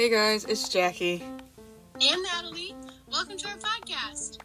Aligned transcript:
Hey 0.00 0.08
guys, 0.08 0.46
it's 0.46 0.66
Jackie. 0.66 1.22
And 2.00 2.22
Natalie. 2.22 2.74
Welcome 3.12 3.36
to 3.36 3.48
our 3.48 3.58
podcast. 3.58 4.38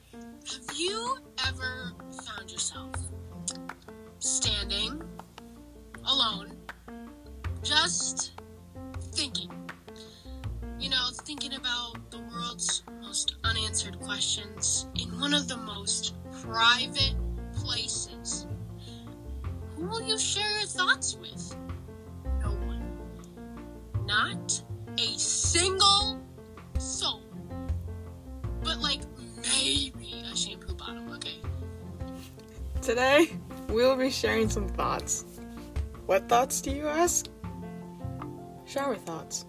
Have 0.51 0.77
you 0.77 1.15
ever 1.47 1.93
found 2.25 2.51
yourself 2.51 2.91
standing 4.19 5.01
alone, 6.05 6.57
just 7.63 8.33
thinking? 9.13 9.49
You 10.77 10.89
know, 10.89 11.07
thinking 11.23 11.53
about 11.53 12.11
the 12.11 12.19
world's 12.19 12.83
most 13.01 13.35
unanswered 13.45 13.97
questions 14.01 14.87
in 14.95 15.17
one 15.21 15.33
of 15.33 15.47
the 15.47 15.55
most 15.55 16.15
private 16.41 17.15
places. 17.55 18.45
Who 19.77 19.87
will 19.87 20.01
you 20.01 20.17
share 20.17 20.51
your 20.57 20.67
thoughts 20.67 21.15
with? 21.15 21.34
Today, 32.95 33.27
we'll 33.67 33.97
be 33.97 34.09
sharing 34.09 34.49
some 34.49 34.69
thoughts. 34.69 35.25
What 36.05 36.29
thoughts 36.29 36.61
do 36.61 36.71
you 36.71 36.87
ask? 36.87 37.27
Shower 38.63 38.95
thoughts. 38.95 39.43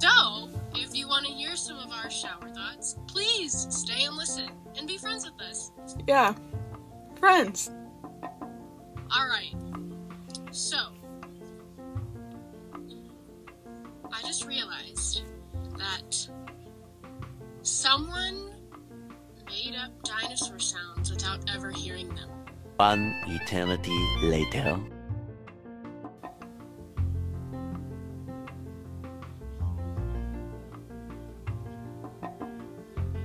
So, 0.00 0.48
if 0.74 0.96
you 0.96 1.06
want 1.08 1.26
to 1.26 1.32
hear 1.32 1.56
some 1.56 1.76
of 1.76 1.92
our 1.92 2.08
shower 2.08 2.48
thoughts, 2.54 2.96
please 3.06 3.66
stay 3.68 4.04
and 4.04 4.16
listen 4.16 4.48
and 4.78 4.88
be 4.88 4.96
friends 4.96 5.26
with 5.26 5.38
us. 5.46 5.72
Yeah. 6.06 6.34
Friends. 7.20 7.70
Alright. 9.14 9.54
So, 10.50 10.78
I 14.10 14.22
just 14.22 14.46
realized 14.46 15.20
that 15.76 16.28
someone 17.60 18.54
made 19.46 19.74
up 19.76 19.90
dinosaur 20.02 20.58
sounds 20.58 21.10
without 21.10 21.40
ever 21.54 21.70
hearing 21.70 22.08
them. 22.08 22.37
One 22.78 23.12
eternity 23.26 23.98
later. 24.22 24.78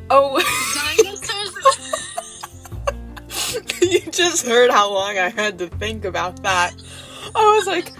Oh, 0.09 0.41
Dinosaurs. 0.97 1.53
you 3.83 3.99
just 4.09 4.47
heard 4.47 4.71
how 4.71 4.91
long 4.91 5.19
I 5.19 5.29
had 5.29 5.59
to 5.59 5.67
think 5.67 6.03
about 6.03 6.41
that. 6.41 6.73
I 7.35 7.55
was 7.55 7.67
like, 7.67 7.91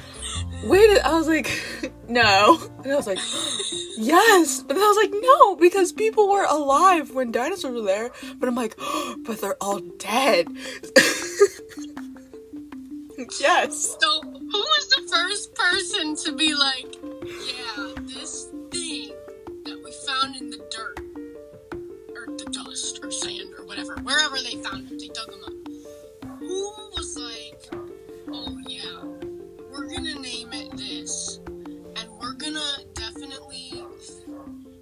wait, 0.63 0.99
I 1.01 1.13
was 1.13 1.27
like, 1.27 1.51
no. 2.07 2.57
And 2.83 2.93
I 2.93 2.95
was 2.95 3.05
like, 3.05 3.19
yes. 3.99 4.63
But 4.63 4.73
then 4.73 4.83
I 4.83 4.87
was 4.87 4.97
like, 4.97 5.21
no, 5.21 5.55
because 5.57 5.91
people 5.91 6.31
were 6.31 6.45
alive 6.45 7.11
when 7.11 7.31
dinosaurs 7.31 7.75
were 7.75 7.81
there. 7.81 8.09
But 8.37 8.49
I'm 8.49 8.55
like, 8.55 8.75
but 9.19 9.39
they're 9.39 9.61
all 9.61 9.81
dead. 9.99 10.47
yes. 13.39 13.97
so, 13.99 14.21
who 14.21 14.59
was 14.59 14.89
the 14.89 15.07
first 15.11 15.55
person 15.55 16.15
to 16.17 16.31
be 16.35 16.53
like, 16.53 16.95
yeah, 17.23 17.93
this 18.01 18.45
thing 18.71 19.11
that 19.65 19.81
we 19.83 19.91
found 20.07 20.35
in 20.35 20.49
the 20.49 20.57
dirt, 20.69 20.99
or 22.15 22.37
the 22.37 22.45
dust, 22.51 22.99
or 23.03 23.11
sand, 23.11 23.53
or 23.57 23.65
whatever, 23.65 23.95
wherever 24.03 24.37
they 24.37 24.55
found 24.63 24.91
it, 24.91 24.99
they 24.99 25.07
dug 25.07 25.27
them 25.27 25.43
up. 25.45 26.29
Who 26.39 26.73
was 26.95 27.17
like, 27.17 27.83
oh 28.31 28.57
yeah, 28.67 29.03
we're 29.71 29.87
gonna 29.87 30.19
name 30.19 30.51
it 30.53 30.71
this, 30.77 31.39
and 31.47 32.09
we're 32.19 32.33
gonna 32.33 32.61
definitely, 32.93 33.83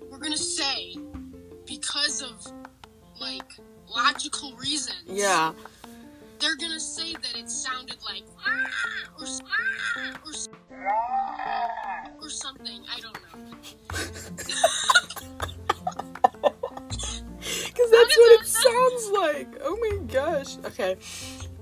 we're 0.09 0.19
gonna 0.19 0.37
say, 0.37 0.95
because 1.65 2.21
of 2.21 2.51
like 3.19 3.51
logical 3.93 4.55
reasons, 4.55 5.03
Yeah. 5.05 5.53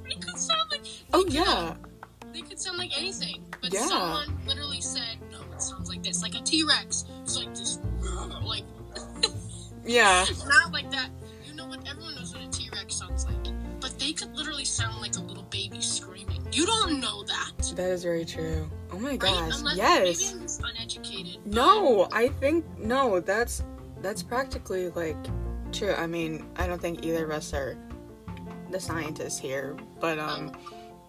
They 0.08 0.16
could 0.16 0.38
sound 0.38 0.70
like 0.72 0.82
Oh 1.14 1.26
yeah. 1.28 1.76
They 2.34 2.42
could 2.42 2.60
sound 2.60 2.78
like 2.78 2.96
anything, 2.98 3.44
but 3.62 3.74
Yeah. 3.74 3.88
someone 3.88 4.40
literally 4.46 4.82
said, 4.82 5.18
"No, 5.32 5.40
it 5.54 5.62
sounds 5.62 5.90
like 5.90 6.04
this, 6.04 6.22
like 6.22 6.36
a 6.36 6.42
T 6.42 6.64
Rex." 6.64 7.06
It's 7.24 7.38
like 7.38 7.50
this, 7.56 7.80
like 8.46 8.64
Yeah. 9.86 10.26
not 10.48 10.72
like 10.72 10.92
that. 10.92 11.10
You 11.46 11.56
know 11.56 11.66
what? 11.66 11.88
Everyone 11.90 12.16
knows 12.16 12.34
what 12.34 12.44
a 12.44 12.50
T 12.50 12.70
Rex 12.72 12.96
sounds 12.96 13.26
like, 13.26 13.36
but 13.80 13.98
they 14.00 14.14
could 14.14 14.36
literally 14.36 14.66
sound 14.66 15.02
like 15.02 15.16
a 15.16 15.22
little 15.22 15.44
baby 15.44 15.82
screaming. 15.82 16.48
You 16.52 16.66
don't 16.66 17.00
know 17.00 17.24
that, 17.24 17.52
That 17.76 17.92
is 17.92 18.04
very 18.04 18.26
true. 18.26 18.70
Oh 18.92 19.00
my 19.00 19.18
gosh. 19.18 19.60
Unless 19.60 19.78
yes. 19.78 20.34
maybe 20.34 20.46
I'm 20.64 20.76
uneducated. 20.76 21.46
No, 21.46 22.08
I 22.12 22.28
think 22.30 22.66
no. 22.78 23.20
That's 23.20 23.64
that's 24.02 24.24
practically 24.24 24.90
like 24.90 25.18
true. 25.72 25.94
I 25.94 26.08
mean, 26.08 26.48
I 26.58 26.68
don't 26.68 26.82
think 26.82 27.06
either 27.06 27.26
of 27.26 27.32
us 27.32 27.54
are 27.54 27.78
the 28.72 28.80
scientists 28.80 29.40
here, 29.40 29.76
but 30.00 30.20
um, 30.20 30.52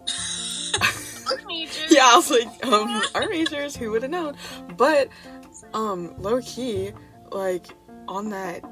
yeah, 1.91 2.09
I 2.11 2.17
was 2.17 2.31
like, 2.31 2.67
um, 2.67 3.03
our 3.15 3.29
majors, 3.29 3.77
who 3.77 3.91
would 3.93 4.03
have 4.03 4.11
known? 4.11 4.37
But 4.77 5.09
um, 5.75 6.15
low 6.19 6.41
key, 6.41 6.93
like 7.31 7.67
on 8.09 8.31
that, 8.31 8.65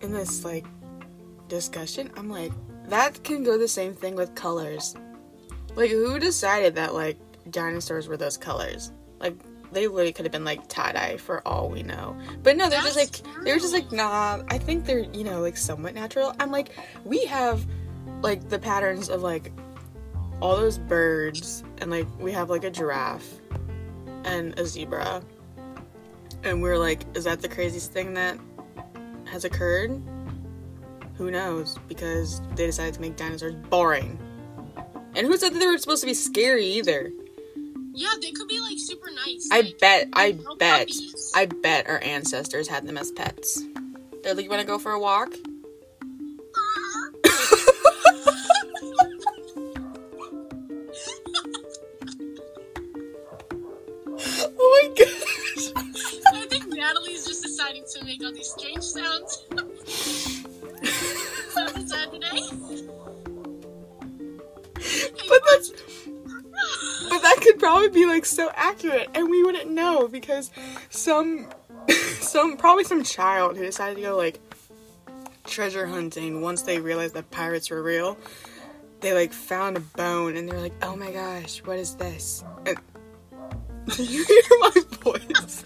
in 0.00 0.12
this 0.12 0.44
like 0.44 0.66
discussion, 1.48 2.10
I'm 2.16 2.28
like, 2.28 2.52
that 2.88 3.22
can 3.24 3.44
go 3.44 3.58
the 3.58 3.68
same 3.68 3.94
thing 3.94 4.14
with 4.16 4.34
colors. 4.34 4.94
Like, 5.74 5.90
who 5.90 6.18
decided 6.18 6.74
that 6.74 6.94
like 6.94 7.18
dinosaurs 7.50 8.08
were 8.08 8.16
those 8.16 8.36
colors? 8.36 8.92
Like, 9.20 9.36
they 9.72 9.86
literally 9.86 10.12
could 10.12 10.26
have 10.26 10.32
been 10.32 10.44
like 10.44 10.68
tie 10.68 10.92
dye 10.92 11.16
for 11.16 11.46
all 11.46 11.70
we 11.70 11.82
know. 11.82 12.16
But 12.42 12.56
no, 12.56 12.68
they're 12.68 12.82
just 12.82 12.96
like 12.96 13.10
That's 13.10 13.44
they're 13.44 13.58
just 13.58 13.72
like 13.72 13.90
nah. 13.90 14.42
I 14.48 14.58
think 14.58 14.84
they're 14.84 15.06
you 15.14 15.24
know 15.24 15.40
like 15.40 15.56
somewhat 15.56 15.94
natural. 15.94 16.34
I'm 16.38 16.50
like, 16.50 16.70
we 17.04 17.24
have 17.26 17.64
like 18.22 18.48
the 18.48 18.58
patterns 18.58 19.08
of 19.08 19.22
like 19.22 19.52
all 20.40 20.56
those 20.56 20.78
birds 20.78 21.62
and 21.78 21.90
like 21.90 22.06
we 22.18 22.32
have 22.32 22.50
like 22.50 22.64
a 22.64 22.70
giraffe 22.70 23.40
and 24.24 24.58
a 24.58 24.66
zebra. 24.66 25.22
And 26.44 26.62
we're 26.62 26.78
like 26.78 27.04
is 27.14 27.24
that 27.24 27.40
the 27.40 27.48
craziest 27.48 27.92
thing 27.92 28.14
that 28.14 28.38
has 29.26 29.44
occurred? 29.44 30.02
Who 31.14 31.30
knows? 31.30 31.78
Because 31.88 32.40
they 32.56 32.66
decided 32.66 32.94
to 32.94 33.00
make 33.00 33.16
dinosaurs 33.16 33.54
boring. 33.70 34.18
And 35.14 35.26
who 35.26 35.36
said 35.36 35.52
that 35.52 35.58
they 35.58 35.66
were 35.66 35.78
supposed 35.78 36.00
to 36.00 36.06
be 36.06 36.14
scary 36.14 36.64
either? 36.64 37.12
Yeah, 37.94 38.08
they 38.20 38.32
could 38.32 38.48
be 38.48 38.58
like 38.60 38.78
super 38.78 39.10
nice. 39.10 39.48
i 39.52 39.60
like, 39.60 39.78
bet 39.78 40.08
i 40.14 40.32
bet 40.58 40.88
puppies. 40.88 41.32
i 41.36 41.44
bet 41.44 41.88
our 41.88 42.02
ancestors 42.02 42.66
had 42.66 42.86
them 42.86 42.96
as 42.96 43.10
pets. 43.12 43.62
They're 44.22 44.34
like 44.34 44.44
you 44.44 44.50
want 44.50 44.60
to 44.62 44.66
go 44.66 44.78
for 44.78 44.92
a 44.92 45.00
walk 45.00 45.34
deciding 57.52 57.84
to 57.84 58.04
make 58.06 58.24
all 58.24 58.32
these 58.32 58.48
strange 58.48 58.82
sounds. 58.82 59.44
Sounds 61.52 61.90
sad 61.90 62.10
today. 62.10 62.40
but 65.28 65.40
that's 65.50 65.70
but 67.10 67.20
that 67.20 67.38
could 67.42 67.58
probably 67.58 67.90
be 67.90 68.06
like 68.06 68.24
so 68.24 68.50
accurate 68.54 69.08
and 69.14 69.28
we 69.28 69.42
wouldn't 69.42 69.70
know 69.70 70.08
because 70.08 70.50
some 70.88 71.46
some 72.20 72.56
probably 72.56 72.84
some 72.84 73.04
child 73.04 73.56
who 73.56 73.64
decided 73.64 73.96
to 73.96 74.00
go 74.00 74.16
like 74.16 74.40
treasure 75.44 75.86
hunting 75.86 76.40
once 76.40 76.62
they 76.62 76.80
realized 76.80 77.14
that 77.14 77.30
pirates 77.30 77.70
were 77.70 77.82
real 77.82 78.16
they 79.00 79.12
like 79.12 79.32
found 79.32 79.76
a 79.76 79.80
bone 79.80 80.36
and 80.36 80.48
they're 80.48 80.60
like 80.60 80.74
oh 80.82 80.96
my 80.96 81.10
gosh 81.12 81.58
what 81.64 81.78
is 81.78 81.96
this 81.96 82.44
and 82.66 82.78
do 83.88 84.02
you 84.04 84.24
hear 84.24 84.42
my 84.60 84.72
voice 85.02 85.64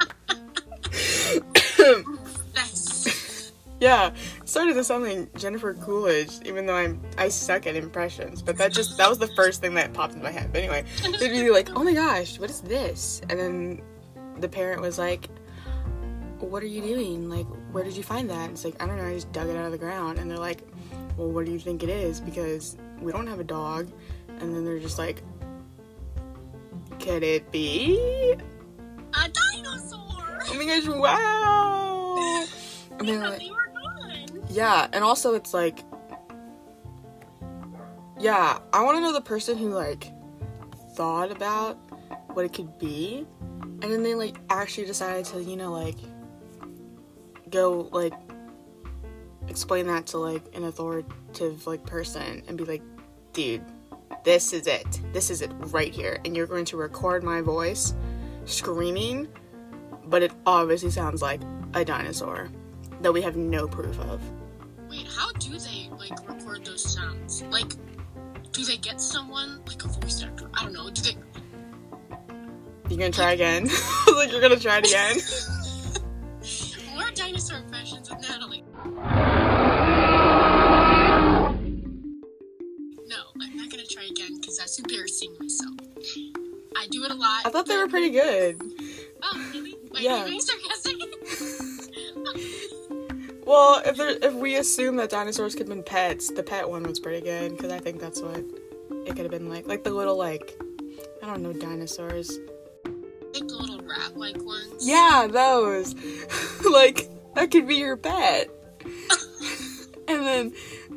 yeah 3.80 4.10
started 4.44 4.74
to 4.74 4.82
sound 4.82 5.04
like 5.04 5.34
jennifer 5.36 5.74
coolidge 5.74 6.38
even 6.46 6.64
though 6.64 6.74
i'm 6.74 6.98
i 7.18 7.28
suck 7.28 7.66
at 7.66 7.76
impressions 7.76 8.40
but 8.40 8.56
that 8.56 8.72
just 8.72 8.96
that 8.96 9.08
was 9.08 9.18
the 9.18 9.28
first 9.28 9.60
thing 9.60 9.74
that 9.74 9.92
popped 9.92 10.14
in 10.14 10.22
my 10.22 10.30
head 10.30 10.50
but 10.50 10.62
anyway 10.62 10.82
they'd 11.18 11.30
be 11.30 11.50
like, 11.50 11.70
"Oh 11.76 11.84
my 11.84 11.94
gosh, 11.94 12.38
what 12.38 12.50
is 12.50 12.60
this?" 12.60 13.20
And 13.28 13.38
then 13.38 13.82
the 14.38 14.48
parent 14.48 14.80
was 14.80 14.98
like, 14.98 15.28
"What 16.38 16.62
are 16.62 16.66
you 16.66 16.82
doing? 16.82 17.28
Like, 17.28 17.46
where 17.72 17.84
did 17.84 17.96
you 17.96 18.02
find 18.02 18.28
that?" 18.30 18.44
And 18.44 18.52
it's 18.52 18.64
like, 18.64 18.80
"I 18.82 18.86
don't 18.86 18.96
know. 18.96 19.06
I 19.06 19.14
just 19.14 19.32
dug 19.32 19.48
it 19.48 19.56
out 19.56 19.66
of 19.66 19.72
the 19.72 19.78
ground." 19.78 20.18
And 20.18 20.30
they're 20.30 20.38
like, 20.38 20.62
"Well, 21.16 21.30
what 21.30 21.46
do 21.46 21.52
you 21.52 21.58
think 21.58 21.82
it 21.82 21.88
is? 21.88 22.20
Because 22.20 22.76
we 23.00 23.12
don't 23.12 23.26
have 23.26 23.40
a 23.40 23.44
dog." 23.44 23.90
And 24.40 24.54
then 24.54 24.64
they're 24.64 24.78
just 24.78 24.98
like, 24.98 25.22
"Could 27.00 27.22
it 27.22 27.50
be?" 27.50 28.34
a 29.14 29.28
dinosaur. 29.28 29.98
oh 30.48 30.54
my 30.54 30.64
gosh, 30.64 30.86
wow. 30.86 31.55
And 32.98 33.08
Yeah, 33.08 33.28
like, 33.28 33.38
they 33.40 33.50
were 33.50 33.72
gone. 33.74 34.42
yeah, 34.48 34.88
and 34.92 35.04
also 35.04 35.34
it's 35.34 35.52
like, 35.54 35.80
yeah, 38.18 38.58
I 38.72 38.82
want 38.82 38.96
to 38.96 39.00
know 39.00 39.12
the 39.12 39.20
person 39.20 39.58
who 39.58 39.68
like 39.70 40.12
thought 40.94 41.30
about 41.30 41.74
what 42.34 42.44
it 42.44 42.52
could 42.52 42.78
be, 42.78 43.26
and 43.52 43.82
then 43.82 44.02
they 44.02 44.14
like 44.14 44.36
actually 44.50 44.86
decided 44.86 45.24
to, 45.26 45.42
you 45.42 45.56
know, 45.56 45.72
like 45.72 45.96
go 47.50 47.88
like 47.92 48.14
explain 49.48 49.86
that 49.86 50.06
to 50.06 50.18
like 50.18 50.42
an 50.54 50.64
authoritative 50.64 51.66
like 51.66 51.84
person 51.84 52.42
and 52.48 52.56
be 52.56 52.64
like, 52.64 52.82
dude, 53.32 53.62
this 54.24 54.52
is 54.52 54.66
it. 54.66 55.00
This 55.12 55.30
is 55.30 55.42
it 55.42 55.50
right 55.56 55.92
here, 55.92 56.18
and 56.24 56.34
you're 56.34 56.46
going 56.46 56.64
to 56.66 56.76
record 56.76 57.22
my 57.22 57.42
voice 57.42 57.94
screaming, 58.46 59.28
but 60.06 60.22
it 60.22 60.32
obviously 60.46 60.90
sounds 60.90 61.20
like 61.20 61.42
a 61.74 61.84
dinosaur 61.84 62.48
that 63.02 63.12
we 63.12 63.22
have 63.22 63.36
no 63.36 63.66
proof 63.68 63.98
of. 64.00 64.20
Wait, 64.88 65.06
how 65.08 65.30
do 65.32 65.58
they 65.58 65.88
like 65.98 66.28
record 66.28 66.64
those 66.64 66.82
sounds? 66.94 67.42
Like, 67.44 67.72
do 68.52 68.64
they 68.64 68.76
get 68.76 69.00
someone 69.00 69.60
like 69.66 69.84
a 69.84 69.88
voice 69.88 70.22
actor? 70.22 70.48
I 70.54 70.62
don't 70.62 70.72
know. 70.72 70.90
Do 70.90 71.02
they? 71.02 71.16
You 72.88 72.96
gonna 72.96 73.10
try 73.10 73.32
again? 73.32 73.64
like 74.14 74.30
you're 74.30 74.40
gonna 74.40 74.58
try 74.58 74.78
it 74.78 74.86
again? 74.86 75.16
More 76.94 77.10
dinosaur 77.12 77.58
impressions 77.58 78.08
with 78.08 78.20
Natalie. 78.22 78.64
No, 83.06 83.16
I'm 83.40 83.56
not 83.56 83.70
gonna 83.70 83.86
try 83.90 84.04
again 84.10 84.38
because 84.40 84.56
that's 84.58 84.78
embarrassing 84.78 85.34
myself. 85.38 85.74
I 86.76 86.86
do 86.90 87.04
it 87.04 87.10
a 87.10 87.14
lot. 87.14 87.42
I 87.44 87.50
thought 87.50 87.66
they 87.66 87.76
were 87.76 87.88
pretty 87.88 88.10
good. 88.10 88.60
Oh, 89.22 89.50
really? 89.52 89.74
Wait, 89.90 90.02
Yeah. 90.02 90.24
Well, 93.46 93.80
if 93.86 93.96
there, 93.96 94.08
if 94.08 94.34
we 94.34 94.56
assume 94.56 94.96
that 94.96 95.08
dinosaurs 95.08 95.54
could 95.54 95.68
have 95.68 95.74
been 95.74 95.84
pets, 95.84 96.30
the 96.30 96.42
pet 96.42 96.68
one 96.68 96.82
was 96.82 96.98
pretty 96.98 97.24
good 97.24 97.56
because 97.56 97.72
I 97.72 97.78
think 97.78 98.00
that's 98.00 98.20
what 98.20 98.44
it 99.06 99.14
could 99.14 99.18
have 99.18 99.30
been 99.30 99.48
like, 99.48 99.68
like 99.68 99.84
the 99.84 99.90
little 99.90 100.18
like 100.18 100.58
I 101.22 101.26
don't 101.26 101.42
know 101.42 101.52
dinosaurs. 101.52 102.38
like 103.32 103.46
the 103.46 103.54
little 103.54 103.80
rat-like 103.86 104.42
ones. 104.42 104.86
Yeah, 104.86 105.28
those. 105.30 105.94
like 106.70 107.08
that 107.36 107.52
could 107.52 107.68
be 107.68 107.76
your 107.76 107.96
pet. 107.96 108.48
and 110.08 110.26
then 110.26 110.52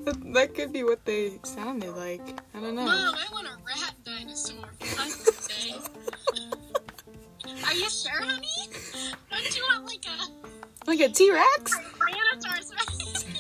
that, 0.05 0.33
that 0.33 0.55
could 0.55 0.73
be 0.73 0.83
what 0.83 1.05
they 1.05 1.39
sounded 1.43 1.95
like. 1.95 2.41
I 2.55 2.61
don't 2.61 2.75
know. 2.75 2.85
Mom, 2.85 3.15
I 3.15 3.25
want 3.31 3.47
a 3.47 3.57
rat 3.63 3.93
dinosaur 4.03 4.65
for 4.79 4.97
my 4.97 5.07
birthday. 5.23 5.75
Are 7.67 7.73
you 7.75 7.89
sure, 7.91 8.23
honey? 8.23 8.69
Don't 9.29 9.55
you 9.55 9.63
want 9.69 9.85
like 9.85 10.05
a 10.07 10.58
Like 10.89 11.01
a 11.01 11.09
T 11.09 11.31
Rex? 11.31 11.77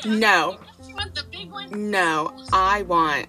No. 0.05 0.59
You 0.87 0.93
want 0.93 1.15
the 1.15 1.23
big 1.31 1.49
one? 1.49 1.89
No, 1.89 2.31
I 2.53 2.83
want 2.83 3.25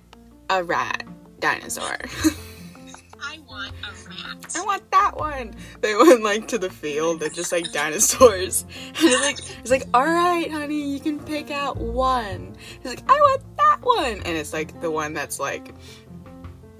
a 0.50 0.62
rat 0.62 1.04
dinosaur. 1.38 1.96
I 3.22 3.38
want 3.48 3.72
a 3.82 4.08
rat. 4.10 4.54
I 4.54 4.62
want 4.66 4.90
that 4.90 5.16
one. 5.16 5.54
They 5.80 5.96
went 5.96 6.22
like 6.22 6.48
to 6.48 6.58
the 6.58 6.68
field 6.68 7.22
and 7.22 7.32
just 7.32 7.50
like 7.50 7.72
dinosaurs. 7.72 8.66
And 8.88 8.96
it's 8.98 9.22
like 9.22 9.38
it's 9.60 9.70
like, 9.70 9.84
all 9.94 10.04
right, 10.04 10.50
honey, 10.50 10.92
you 10.92 11.00
can 11.00 11.18
pick 11.18 11.50
out 11.50 11.78
one. 11.78 12.54
He's 12.82 12.90
like, 12.92 13.10
I 13.10 13.14
want 13.18 13.56
that 13.56 13.78
one. 13.80 14.18
And 14.26 14.36
it's 14.36 14.52
like 14.52 14.78
the 14.82 14.90
one 14.90 15.14
that's 15.14 15.40
like 15.40 15.72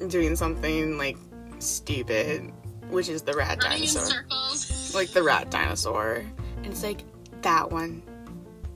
doing 0.08 0.36
something 0.36 0.98
like 0.98 1.16
stupid, 1.58 2.52
which 2.90 3.08
is 3.08 3.22
the 3.22 3.32
rat 3.32 3.62
Running 3.62 3.78
in 3.84 3.86
dinosaur. 3.86 4.04
circles. 4.04 4.94
Like 4.94 5.08
the 5.12 5.22
rat 5.22 5.50
dinosaur. 5.50 6.22
And 6.58 6.66
it's 6.66 6.82
like, 6.82 7.02
that 7.42 7.70
one. 7.70 8.02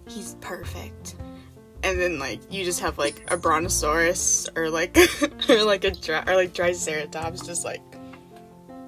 He's 0.08 0.36
perfect. 0.40 1.16
And 1.82 2.00
then 2.00 2.18
like 2.18 2.40
you 2.50 2.64
just 2.64 2.80
have 2.80 2.98
like 2.98 3.24
a 3.30 3.36
brontosaurus 3.36 4.48
or 4.56 4.70
like 4.70 4.96
or 5.48 5.62
like 5.64 5.84
a 5.84 5.90
dri- 5.90 6.22
or 6.26 6.34
like 6.34 6.54
triceratops 6.54 7.46
just 7.46 7.64
like 7.64 7.82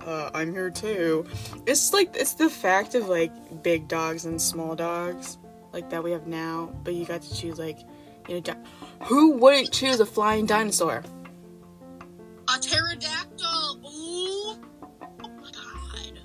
uh, 0.06 0.30
I'm 0.32 0.52
here 0.52 0.70
too. 0.70 1.26
It's 1.66 1.92
like 1.92 2.16
it's 2.16 2.34
the 2.34 2.48
fact 2.48 2.94
of 2.94 3.08
like 3.08 3.62
big 3.62 3.88
dogs 3.88 4.24
and 4.24 4.40
small 4.40 4.74
dogs 4.76 5.38
like 5.72 5.90
that 5.90 6.02
we 6.02 6.12
have 6.12 6.26
now, 6.26 6.72
but 6.84 6.94
you 6.94 7.04
got 7.04 7.22
to 7.22 7.34
choose 7.34 7.58
like 7.58 7.80
you 8.28 8.36
know 8.36 8.40
di- 8.40 8.56
who 9.02 9.32
wouldn't 9.32 9.72
choose 9.72 10.00
a 10.00 10.06
flying 10.06 10.46
dinosaur? 10.46 11.02
A 12.48 12.58
pterodactyl. 12.58 13.80
Ooh. 13.84 14.56
Oh 15.02 15.08
my 15.20 15.50
god. 15.52 16.20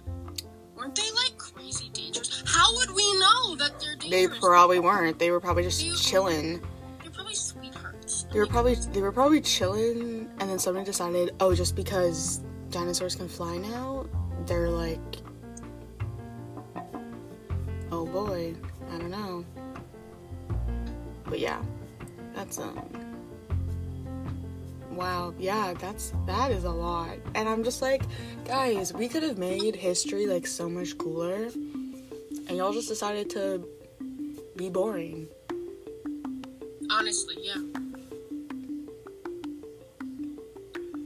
Weren't 0.76 0.96
they 0.96 1.12
like 1.16 1.38
crazy 1.38 1.90
dangerous? 1.90 2.44
How 2.46 2.74
would 2.76 2.91
we 3.12 3.20
know 3.20 3.56
that 3.58 3.80
they're 3.80 4.10
They 4.10 4.28
probably 4.28 4.80
weren't. 4.80 5.20
They 5.20 5.32
were 5.32 5.40
probably 5.40 5.64
just 5.64 5.84
You- 5.84 5.96
chilling. 5.96 6.62
They're 7.02 7.12
probably 7.12 7.36
sweethearts. 7.36 8.26
They 8.32 8.40
were 8.40 8.48
probably 8.48 8.76
they 8.76 9.02
were 9.02 9.12
probably 9.12 9.42
chilling, 9.42 10.30
and 10.40 10.50
then 10.50 10.60
somebody 10.60 10.86
decided, 10.86 11.36
oh, 11.40 11.54
just 11.54 11.76
because 11.76 12.42
dinosaurs 12.70 13.16
can 13.16 13.28
fly 13.28 13.58
now, 13.58 14.06
they're 14.46 14.70
like, 14.70 15.00
oh 17.92 18.06
boy, 18.06 18.54
I 18.94 18.98
don't 18.98 19.12
know. 19.12 19.46
But 21.26 21.40
yeah, 21.40 21.62
that's 22.34 22.58
um, 22.60 22.80
wow, 24.92 25.34
yeah, 25.40 25.74
that's 25.80 26.14
that 26.26 26.52
is 26.52 26.64
a 26.64 26.72
lot, 26.72 27.18
and 27.36 27.48
I'm 27.50 27.64
just 27.64 27.82
like, 27.82 28.04
guys, 28.46 28.94
we 28.94 29.08
could 29.08 29.24
have 29.24 29.38
made 29.38 29.76
history 29.76 30.26
like 30.28 30.46
so 30.48 30.70
much 30.70 30.98
cooler, 30.98 31.50
and 32.52 32.58
y'all 32.58 32.74
just 32.74 32.90
decided 32.90 33.30
to 33.30 33.66
be 34.58 34.68
boring. 34.68 35.26
Honestly, 36.90 37.38
yeah. 37.40 37.56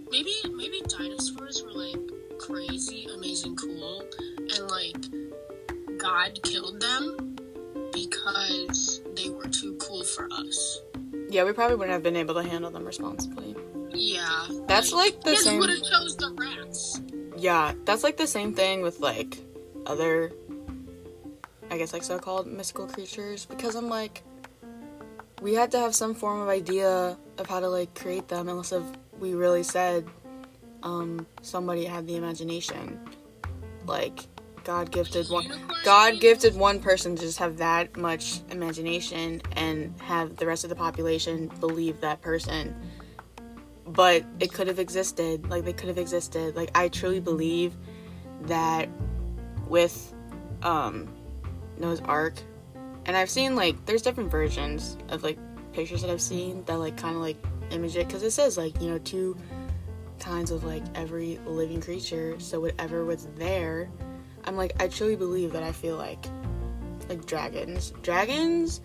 Maybe 0.09 0.33
maybe 0.55 0.81
dinosaurs 0.87 1.63
were 1.63 1.71
like 1.71 1.99
crazy, 2.39 3.07
amazing, 3.13 3.55
cool, 3.57 4.03
and 4.39 4.71
like 4.71 5.99
God 5.99 6.39
killed 6.41 6.81
them 6.81 7.37
because 7.93 9.01
they 9.15 9.29
were 9.29 9.47
too 9.47 9.75
cool 9.75 10.03
for 10.03 10.27
us. 10.31 10.81
Yeah, 11.29 11.43
we 11.43 11.53
probably 11.53 11.75
wouldn't 11.75 11.93
have 11.93 12.01
been 12.01 12.15
able 12.15 12.33
to 12.33 12.43
handle 12.43 12.71
them 12.71 12.85
responsibly. 12.85 13.55
Yeah. 13.93 14.47
That's 14.67 14.91
like 14.91 15.21
the 15.21 15.33
you 15.33 15.37
same. 15.37 15.59
would 15.59 15.69
have 15.69 15.83
chose 15.83 16.17
the 16.17 16.33
rats. 16.39 17.01
Yeah, 17.37 17.73
that's 17.85 18.03
like 18.03 18.17
the 18.17 18.25
same 18.25 18.55
thing 18.55 18.81
with 18.81 18.99
like 18.99 19.37
other, 19.85 20.31
I 21.75 21.77
guess 21.77 21.91
like 21.91 22.03
so-called 22.03 22.47
mystical 22.47 22.87
creatures. 22.87 23.45
Because 23.45 23.75
I'm 23.75 23.89
like, 23.89 24.23
we 25.41 25.53
had 25.53 25.71
to 25.71 25.79
have 25.79 25.93
some 25.93 26.15
form 26.15 26.39
of 26.39 26.47
idea 26.47 27.17
of 27.37 27.47
how 27.47 27.59
to 27.59 27.67
like 27.67 27.93
create 27.95 28.29
them, 28.29 28.47
unless 28.47 28.71
if 28.71 28.83
we 29.19 29.33
really 29.33 29.63
said, 29.63 30.07
um, 30.83 31.27
somebody 31.41 31.83
had 31.83 32.07
the 32.07 32.15
imagination, 32.15 32.97
like 33.85 34.21
God 34.63 34.89
gifted 34.89 35.29
one. 35.29 35.51
God 35.83 36.21
gifted 36.21 36.55
one 36.55 36.79
person 36.79 37.17
to 37.17 37.21
just 37.21 37.39
have 37.39 37.57
that 37.57 37.97
much 37.97 38.39
imagination 38.51 39.41
and 39.57 39.99
have 39.99 40.37
the 40.37 40.45
rest 40.45 40.63
of 40.63 40.69
the 40.69 40.75
population 40.77 41.51
believe 41.59 41.99
that 41.99 42.21
person. 42.21 42.73
But 43.85 44.23
it 44.39 44.53
could 44.53 44.67
have 44.67 44.79
existed. 44.79 45.49
Like 45.49 45.65
they 45.65 45.73
could 45.73 45.89
have 45.89 45.97
existed. 45.97 46.55
Like 46.55 46.71
I 46.73 46.87
truly 46.87 47.19
believe 47.19 47.75
that 48.43 48.87
with 49.67 50.13
um 50.63 51.09
Noah's 51.79 52.01
Ark. 52.01 52.35
And 53.05 53.15
I've 53.15 53.29
seen 53.29 53.55
like 53.55 53.85
there's 53.85 54.01
different 54.01 54.31
versions 54.31 54.97
of 55.09 55.23
like 55.23 55.37
pictures 55.73 56.01
that 56.01 56.09
I've 56.09 56.21
seen 56.21 56.63
that 56.65 56.79
like 56.79 56.97
kind 56.97 57.15
of 57.15 57.21
like 57.21 57.37
image 57.71 57.95
it. 57.95 58.07
Because 58.07 58.23
it 58.23 58.31
says 58.31 58.57
like 58.57 58.81
you 58.81 58.89
know 58.89 58.97
two 58.99 59.37
kinds 60.19 60.51
of 60.51 60.63
like 60.63 60.83
every 60.95 61.39
living 61.45 61.81
creature. 61.81 62.39
So 62.39 62.59
whatever 62.59 63.05
was 63.05 63.27
there 63.35 63.89
I'm 64.45 64.55
like 64.55 64.81
I 64.81 64.87
truly 64.87 65.15
believe 65.15 65.51
that 65.53 65.63
I 65.63 65.71
feel 65.71 65.97
like 65.97 66.23
like 67.09 67.25
dragons. 67.25 67.93
Dragons 68.01 68.81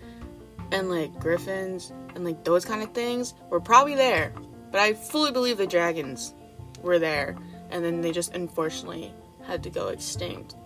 and 0.73 0.91
like 0.91 1.19
griffins 1.19 1.93
and 2.15 2.25
like 2.25 2.45
those 2.45 2.65
kind 2.65 2.83
of 2.83 2.93
things 2.93 3.35
were 3.51 3.61
probably 3.61 3.95
there. 3.95 4.33
But 4.71 4.81
I 4.81 4.95
fully 4.95 5.33
believe 5.33 5.59
the 5.59 5.67
dragons 5.67 6.35
were 6.83 6.99
there. 6.99 7.37
And 7.71 7.85
then 7.85 8.01
they 8.01 8.13
just 8.13 8.35
unfortunately 8.35 9.13
had 9.47 9.63
to 9.65 9.71
go 9.71 9.89
extinct 9.89 10.57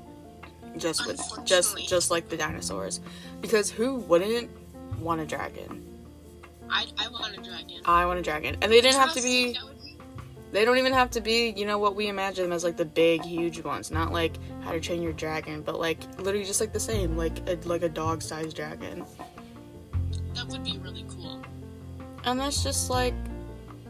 just 0.78 1.06
with 1.06 1.20
just 1.44 1.76
just 1.88 2.10
like 2.10 2.28
the 2.28 2.36
dinosaurs. 2.36 3.00
Because 3.40 3.70
who 3.70 3.96
wouldn't 3.96 4.50
want 5.00 5.20
a 5.20 5.26
dragon? 5.26 5.84
I 6.70 6.86
I 6.98 7.08
want 7.08 7.36
a 7.36 7.40
dragon. 7.42 7.80
I 7.84 8.06
want 8.06 8.18
a 8.18 8.22
dragon. 8.22 8.56
And 8.62 8.72
they 8.72 8.80
didn't 8.80 8.98
have 9.00 9.12
to 9.14 9.22
be 9.22 9.52
be- 9.52 9.58
they 10.52 10.64
don't 10.64 10.78
even 10.78 10.92
have 10.92 11.10
to 11.12 11.20
be 11.20 11.50
you 11.56 11.66
know 11.66 11.78
what 11.78 11.94
we 11.96 12.08
imagine 12.08 12.44
them 12.44 12.52
as 12.52 12.64
like 12.64 12.76
the 12.76 12.84
big 12.84 13.22
huge 13.24 13.62
ones. 13.62 13.90
Not 13.90 14.12
like 14.12 14.36
how 14.62 14.72
to 14.72 14.80
train 14.80 15.02
your 15.02 15.12
dragon 15.12 15.62
but 15.62 15.78
like 15.78 15.98
literally 16.18 16.44
just 16.44 16.60
like 16.60 16.72
the 16.72 16.80
same. 16.80 17.16
Like 17.16 17.38
a, 17.48 17.56
like 17.64 17.82
a 17.82 17.88
dog 17.88 18.22
sized 18.22 18.56
dragon. 18.56 19.04
That 20.34 20.46
would 20.48 20.64
be 20.64 20.78
really 20.78 21.04
cool. 21.08 21.42
and 22.24 22.40
that's 22.40 22.62
just 22.64 22.90
like 22.90 23.14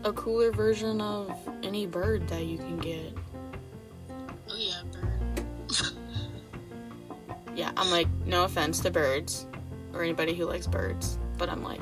a 0.05 0.13
cooler 0.13 0.51
version 0.53 1.01
of 1.01 1.33
any 1.63 1.87
bird 1.87 2.29
that 2.29 2.45
you 2.45 2.59
can 2.59 2.79
get. 2.79 3.15
Oh 4.51 4.57
yeah. 4.57 4.83
Yeah 7.55 7.71
I'm 7.77 7.91
like, 7.91 8.09
no 8.27 8.45
offense 8.45 8.81
to 8.81 8.91
birds 8.91 9.47
or 9.93 10.03
anybody 10.03 10.35
who 10.35 10.45
likes 10.47 10.67
birds, 10.67 11.19
but 11.39 11.49
I'm 11.49 11.63
like, 11.63 11.81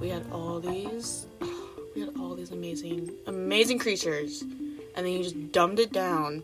we 0.00 0.08
had 0.08 0.24
all 0.32 0.60
these, 0.60 1.26
we 1.94 2.02
had 2.02 2.10
all 2.18 2.34
these 2.34 2.50
amazing, 2.50 3.10
amazing 3.26 3.78
creatures, 3.78 4.42
and 4.42 5.06
then 5.06 5.08
you 5.08 5.22
just 5.22 5.52
dumbed 5.52 5.78
it 5.78 5.92
down 5.92 6.42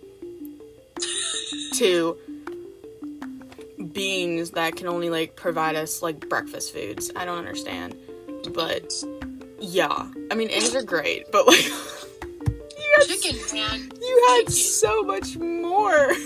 to 1.74 2.16
beings 3.92 4.50
that 4.52 4.76
can 4.76 4.86
only 4.86 5.10
like 5.10 5.36
provide 5.36 5.76
us 5.76 6.02
like 6.02 6.28
breakfast 6.28 6.72
foods. 6.72 7.10
I 7.14 7.24
don't 7.24 7.38
understand, 7.38 7.96
but 8.54 8.92
yeah, 9.60 10.08
I 10.30 10.34
mean 10.34 10.50
eggs 10.50 10.74
are 10.74 10.82
great, 10.82 11.30
but 11.30 11.46
like 11.46 11.64
you 11.66 12.94
had, 12.96 13.06
Chicken, 13.06 13.38
man. 13.52 13.90
you 14.00 14.26
had 14.28 14.38
Chicken. 14.46 14.52
so 14.52 15.02
much 15.02 15.36
more. 15.36 16.12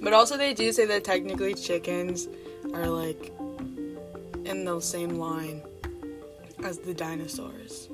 but 0.00 0.12
also, 0.12 0.36
they 0.36 0.54
do 0.54 0.72
say 0.72 0.86
that 0.86 1.04
technically 1.04 1.54
chickens 1.54 2.28
are 2.74 2.86
like 2.86 3.32
in 4.44 4.64
the 4.64 4.80
same 4.80 5.16
line 5.18 5.62
as 6.64 6.78
the 6.78 6.94
dinosaurs. 6.94 7.88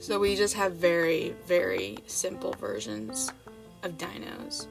So 0.00 0.18
we 0.20 0.36
just 0.36 0.54
have 0.54 0.72
very, 0.74 1.34
very 1.46 1.98
simple 2.06 2.52
versions 2.60 3.30
of 3.82 3.96
dinos. 3.96 4.66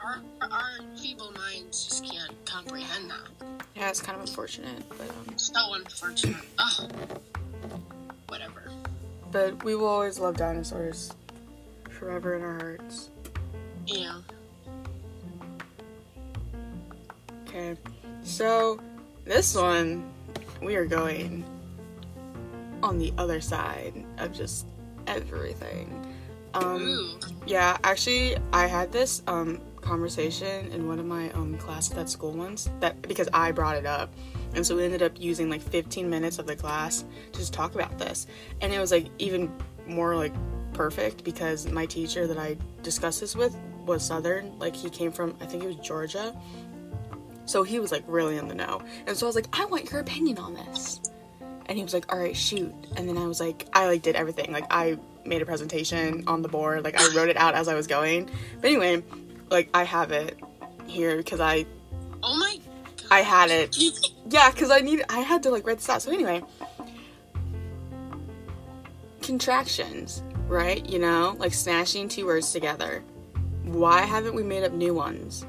Our, 0.00 0.20
our 0.42 0.68
feeble 1.00 1.32
minds 1.32 1.84
just 1.84 2.04
can't 2.04 2.32
comprehend 2.44 3.10
that. 3.10 3.58
Yeah, 3.74 3.88
it's 3.88 4.00
kind 4.00 4.16
of 4.20 4.28
unfortunate, 4.28 4.82
but 4.90 5.08
um, 5.10 5.36
So 5.38 5.74
unfortunate. 5.74 6.36
Ugh. 6.58 6.92
Whatever. 8.28 8.70
but 9.32 9.62
we 9.64 9.74
will 9.74 9.86
always 9.86 10.18
love 10.18 10.36
dinosaurs 10.36 11.12
forever 11.90 12.34
in 12.34 12.42
our 12.42 12.58
hearts. 12.58 13.10
Yeah. 13.86 14.18
Okay, 17.56 17.80
so 18.22 18.78
this 19.24 19.54
one 19.54 20.12
we 20.60 20.76
are 20.76 20.84
going 20.84 21.42
on 22.82 22.98
the 22.98 23.14
other 23.16 23.40
side 23.40 24.04
of 24.18 24.32
just 24.32 24.66
everything. 25.06 26.06
Um, 26.52 27.18
yeah, 27.46 27.78
actually, 27.82 28.36
I 28.52 28.66
had 28.66 28.92
this 28.92 29.22
um 29.26 29.62
conversation 29.80 30.70
in 30.70 30.86
one 30.86 30.98
of 30.98 31.06
my 31.06 31.30
um 31.30 31.56
classes 31.56 31.96
at 31.96 32.10
school 32.10 32.32
once 32.32 32.68
that 32.80 33.00
because 33.00 33.28
I 33.32 33.52
brought 33.52 33.76
it 33.76 33.86
up, 33.86 34.12
and 34.54 34.66
so 34.66 34.76
we 34.76 34.84
ended 34.84 35.02
up 35.02 35.12
using 35.18 35.48
like 35.48 35.62
15 35.62 36.10
minutes 36.10 36.38
of 36.38 36.46
the 36.46 36.56
class 36.56 37.06
to 37.32 37.38
just 37.38 37.54
talk 37.54 37.74
about 37.74 37.98
this, 37.98 38.26
and 38.60 38.70
it 38.70 38.78
was 38.78 38.92
like 38.92 39.06
even 39.18 39.50
more 39.86 40.14
like 40.14 40.34
perfect 40.74 41.24
because 41.24 41.66
my 41.68 41.86
teacher 41.86 42.26
that 42.26 42.36
I 42.36 42.58
discussed 42.82 43.20
this 43.22 43.34
with 43.34 43.56
was 43.86 44.04
Southern, 44.04 44.58
like 44.58 44.76
he 44.76 44.90
came 44.90 45.10
from 45.12 45.34
I 45.40 45.46
think 45.46 45.62
it 45.62 45.66
was 45.66 45.76
Georgia, 45.76 46.34
so 47.46 47.62
he 47.62 47.80
was 47.80 47.90
like 47.90 48.04
really 48.06 48.36
in 48.36 48.48
the 48.48 48.54
know, 48.54 48.82
and 49.06 49.16
so 49.16 49.26
I 49.26 49.28
was 49.28 49.36
like, 49.36 49.48
I 49.52 49.64
want 49.64 49.90
your 49.90 50.00
opinion 50.00 50.38
on 50.38 50.54
this. 50.54 51.00
And 51.68 51.76
he 51.76 51.82
was 51.82 51.92
like, 51.92 52.12
"All 52.12 52.18
right, 52.18 52.36
shoot." 52.36 52.72
And 52.96 53.08
then 53.08 53.18
I 53.18 53.26
was 53.26 53.40
like, 53.40 53.66
I 53.72 53.86
like 53.86 54.02
did 54.02 54.14
everything. 54.14 54.52
Like 54.52 54.66
I 54.70 54.98
made 55.24 55.42
a 55.42 55.46
presentation 55.46 56.22
on 56.28 56.42
the 56.42 56.48
board. 56.48 56.84
Like 56.84 57.00
I 57.00 57.12
wrote 57.12 57.28
it 57.28 57.36
out 57.36 57.56
as 57.56 57.66
I 57.66 57.74
was 57.74 57.88
going. 57.88 58.30
But 58.60 58.70
anyway, 58.70 59.02
like 59.50 59.68
I 59.74 59.82
have 59.82 60.12
it 60.12 60.38
here 60.86 61.16
because 61.16 61.40
I 61.40 61.66
Oh 62.22 62.36
my 62.36 62.58
god. 62.96 63.06
I 63.10 63.20
had 63.20 63.50
it. 63.50 63.76
yeah, 64.28 64.50
because 64.50 64.70
I 64.70 64.80
need 64.80 65.04
I 65.08 65.20
had 65.20 65.42
to 65.44 65.50
like 65.50 65.66
write 65.66 65.78
this 65.78 65.88
out. 65.88 66.02
So 66.02 66.12
anyway, 66.12 66.42
contractions, 69.22 70.22
right? 70.48 70.84
You 70.88 70.98
know, 70.98 71.36
like 71.38 71.54
snatching 71.54 72.08
two 72.08 72.26
words 72.26 72.52
together. 72.52 73.02
Why 73.64 74.02
haven't 74.02 74.34
we 74.34 74.42
made 74.42 74.64
up 74.64 74.72
new 74.72 74.94
ones? 74.94 75.44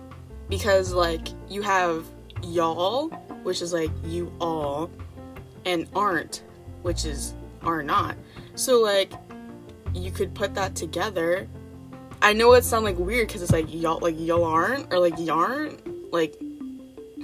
Because 0.49 0.93
like 0.93 1.27
you 1.49 1.61
have 1.61 2.05
y'all, 2.43 3.09
which 3.43 3.61
is 3.61 3.73
like 3.73 3.91
you 4.05 4.31
all, 4.39 4.89
and 5.65 5.87
aren't, 5.95 6.43
which 6.81 7.05
is 7.05 7.33
are 7.63 7.83
not. 7.83 8.15
So 8.55 8.81
like 8.81 9.11
you 9.93 10.11
could 10.11 10.33
put 10.33 10.55
that 10.55 10.75
together. 10.75 11.47
I 12.21 12.33
know 12.33 12.53
it 12.53 12.63
sounds 12.63 12.83
like 12.83 12.97
weird 12.97 13.27
because 13.27 13.41
it's 13.41 13.51
like 13.51 13.73
y'all 13.73 13.99
like 13.99 14.15
y'all 14.17 14.43
aren't 14.43 14.91
or 14.93 14.99
like 14.99 15.17
yarn 15.19 15.77
like 16.11 16.35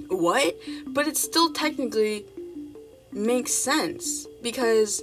what? 0.10 0.56
But 0.88 1.08
it 1.08 1.18
still 1.18 1.52
technically 1.52 2.26
makes 3.12 3.54
sense 3.54 4.28
because 4.42 5.02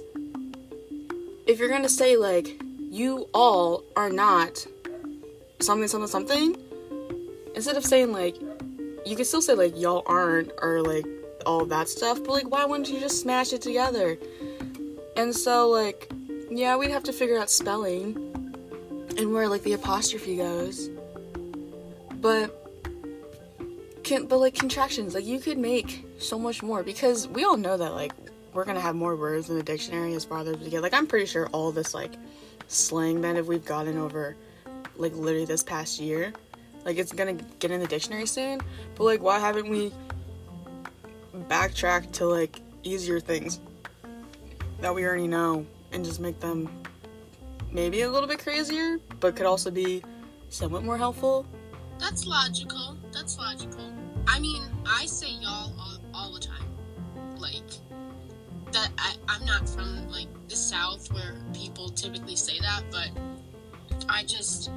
if 1.47 1.59
you're 1.59 1.69
gonna 1.69 1.89
say 1.89 2.17
like 2.17 2.61
you 2.77 3.27
all 3.33 3.83
are 3.95 4.09
not 4.09 4.65
something 5.59 5.87
something 5.87 6.07
something 6.07 6.55
instead 7.55 7.77
of 7.77 7.85
saying 7.85 8.11
like 8.11 8.37
you 9.05 9.15
could 9.15 9.25
still 9.25 9.41
say 9.41 9.53
like 9.53 9.77
y'all 9.77 10.03
aren't 10.05 10.51
or 10.61 10.81
like 10.81 11.05
all 11.45 11.65
that 11.65 11.89
stuff 11.89 12.19
but 12.23 12.31
like 12.31 12.49
why 12.49 12.65
wouldn't 12.65 12.89
you 12.89 12.99
just 12.99 13.21
smash 13.21 13.53
it 13.53 13.61
together? 13.61 14.17
And 15.15 15.35
so 15.35 15.69
like 15.69 16.11
yeah 16.49 16.75
we'd 16.75 16.91
have 16.91 17.03
to 17.03 17.13
figure 17.13 17.37
out 17.37 17.49
spelling 17.49 18.15
and 19.17 19.33
where 19.33 19.47
like 19.47 19.63
the 19.63 19.73
apostrophe 19.73 20.37
goes. 20.37 20.89
But 22.15 22.57
can 24.03 24.25
but 24.25 24.39
like 24.39 24.55
contractions 24.55 25.13
like 25.13 25.25
you 25.25 25.39
could 25.39 25.57
make 25.57 26.05
so 26.19 26.37
much 26.37 26.63
more 26.63 26.83
because 26.83 27.27
we 27.27 27.43
all 27.43 27.57
know 27.57 27.77
that 27.77 27.93
like 27.93 28.13
we're 28.53 28.65
gonna 28.65 28.81
have 28.81 28.95
more 28.95 29.15
words 29.15 29.49
in 29.49 29.55
the 29.55 29.63
dictionary 29.63 30.13
as 30.13 30.25
far 30.25 30.39
as 30.39 30.57
we 30.57 30.69
get. 30.69 30.81
Like 30.81 30.93
i'm 30.93 31.07
pretty 31.07 31.25
sure 31.25 31.47
all 31.47 31.71
this 31.71 31.93
like 31.93 32.13
slang 32.67 33.21
that 33.21 33.35
if 33.35 33.47
we've 33.47 33.65
gotten 33.65 33.97
over 33.97 34.35
like 34.95 35.13
literally 35.15 35.45
this 35.45 35.63
past 35.63 35.99
year 35.99 36.33
like 36.85 36.97
it's 36.97 37.11
gonna 37.11 37.33
get 37.59 37.71
in 37.71 37.79
the 37.79 37.87
dictionary 37.87 38.25
soon 38.25 38.59
but 38.95 39.03
like 39.03 39.21
why 39.21 39.39
haven't 39.39 39.69
we 39.69 39.91
backtracked 41.47 42.13
to 42.13 42.25
like 42.25 42.61
easier 42.83 43.19
things 43.19 43.59
that 44.79 44.93
we 44.93 45.05
already 45.05 45.27
know 45.27 45.65
and 45.91 46.03
just 46.03 46.19
make 46.19 46.39
them 46.39 46.69
maybe 47.71 48.01
a 48.01 48.09
little 48.09 48.27
bit 48.27 48.39
crazier 48.39 48.99
but 49.19 49.35
could 49.35 49.45
also 49.45 49.69
be 49.71 50.03
somewhat 50.49 50.83
more 50.83 50.97
helpful 50.97 51.45
That's 51.99 52.25
logical. 52.25 52.97
That's 53.13 53.37
logical. 53.37 53.93
I 54.27 54.39
mean, 54.39 54.63
I 54.85 55.05
say 55.05 55.29
y'all 55.29 55.71
all, 55.79 55.97
all 56.15 56.33
the 56.33 56.39
time. 56.39 56.65
Like, 57.37 57.69
that 58.71 58.89
I, 58.97 59.13
I'm 59.27 59.45
not 59.45 59.69
from, 59.69 60.09
like, 60.09 60.27
the 60.49 60.55
South 60.55 61.11
where 61.13 61.35
people 61.53 61.89
typically 61.89 62.35
say 62.35 62.59
that, 62.59 62.83
but 62.89 63.09
I 64.09 64.23
just, 64.23 64.71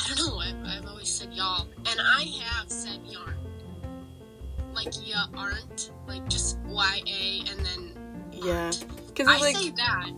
I 0.00 0.14
don't 0.14 0.26
know, 0.26 0.38
I've, 0.38 0.66
I've 0.66 0.86
always 0.86 1.08
said 1.08 1.32
y'all. 1.32 1.66
And 1.90 2.00
I 2.00 2.22
have 2.44 2.70
said 2.70 3.00
yarn. 3.04 3.34
Like, 4.74 4.94
ya 5.06 5.26
aren't. 5.36 5.90
Like, 6.06 6.28
just 6.28 6.58
Y-A 6.66 7.44
and 7.50 7.66
then 7.66 7.94
yeah 8.32 8.70
because 9.18 9.26
I 9.26 9.40
like 9.40 9.56
say 9.56 9.70
that. 9.70 10.10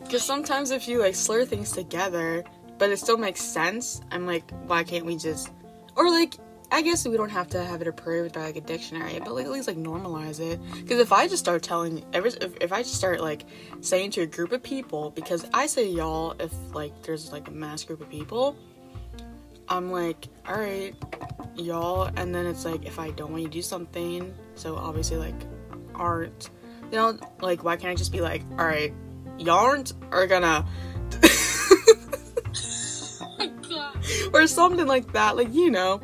Because 0.00 0.22
sometimes 0.22 0.70
if 0.70 0.88
you 0.88 1.00
like 1.00 1.14
slur 1.14 1.44
things 1.44 1.72
together, 1.72 2.44
but 2.78 2.90
it 2.90 2.98
still 2.98 3.16
makes 3.16 3.40
sense, 3.40 4.00
I'm 4.10 4.26
like, 4.26 4.50
why 4.66 4.84
can't 4.84 5.04
we 5.04 5.16
just, 5.16 5.50
or 5.96 6.10
like, 6.10 6.36
I 6.70 6.82
guess 6.82 7.06
we 7.06 7.16
don't 7.16 7.30
have 7.30 7.48
to 7.48 7.64
have 7.64 7.80
it 7.80 7.88
approved 7.88 8.34
by 8.34 8.42
like 8.42 8.56
a 8.56 8.60
dictionary, 8.60 9.20
but 9.20 9.34
like 9.34 9.46
at 9.46 9.52
least 9.52 9.68
like 9.68 9.76
normalize 9.76 10.40
it. 10.40 10.60
Because 10.74 10.98
if 10.98 11.12
I 11.12 11.28
just 11.28 11.42
start 11.42 11.62
telling, 11.62 12.04
every 12.12 12.30
if, 12.40 12.56
if 12.60 12.72
I 12.72 12.82
just 12.82 12.96
start 12.96 13.20
like 13.20 13.44
saying 13.80 14.10
to 14.12 14.22
a 14.22 14.26
group 14.26 14.52
of 14.52 14.62
people, 14.62 15.10
because 15.10 15.46
I 15.54 15.66
say 15.66 15.88
y'all 15.88 16.34
if 16.40 16.52
like 16.74 17.02
there's 17.02 17.30
like 17.32 17.48
a 17.48 17.52
mass 17.52 17.84
group 17.84 18.00
of 18.00 18.10
people, 18.10 18.56
I'm 19.68 19.92
like, 19.92 20.26
all 20.46 20.58
right, 20.58 20.94
y'all, 21.54 22.10
and 22.16 22.34
then 22.34 22.46
it's 22.46 22.64
like 22.64 22.84
if 22.84 22.98
I 22.98 23.10
don't 23.10 23.30
want 23.30 23.42
you 23.42 23.48
to 23.48 23.54
do 23.54 23.62
something, 23.62 24.34
so 24.56 24.76
obviously 24.76 25.18
like 25.18 25.34
aren't, 25.94 26.50
you 26.90 26.96
know, 26.96 27.18
like 27.40 27.62
why 27.62 27.76
can't 27.76 27.92
I 27.92 27.94
just 27.94 28.12
be 28.12 28.20
like, 28.20 28.42
all 28.58 28.66
right, 28.66 28.92
y'all 29.38 29.66
aren't 29.66 29.92
are 30.10 30.26
gonna 30.26 30.66
Oh 33.38 33.92
or 34.34 34.46
something 34.46 34.86
like 34.86 35.12
that, 35.12 35.36
like 35.36 35.52
you 35.52 35.70
know. 35.70 36.00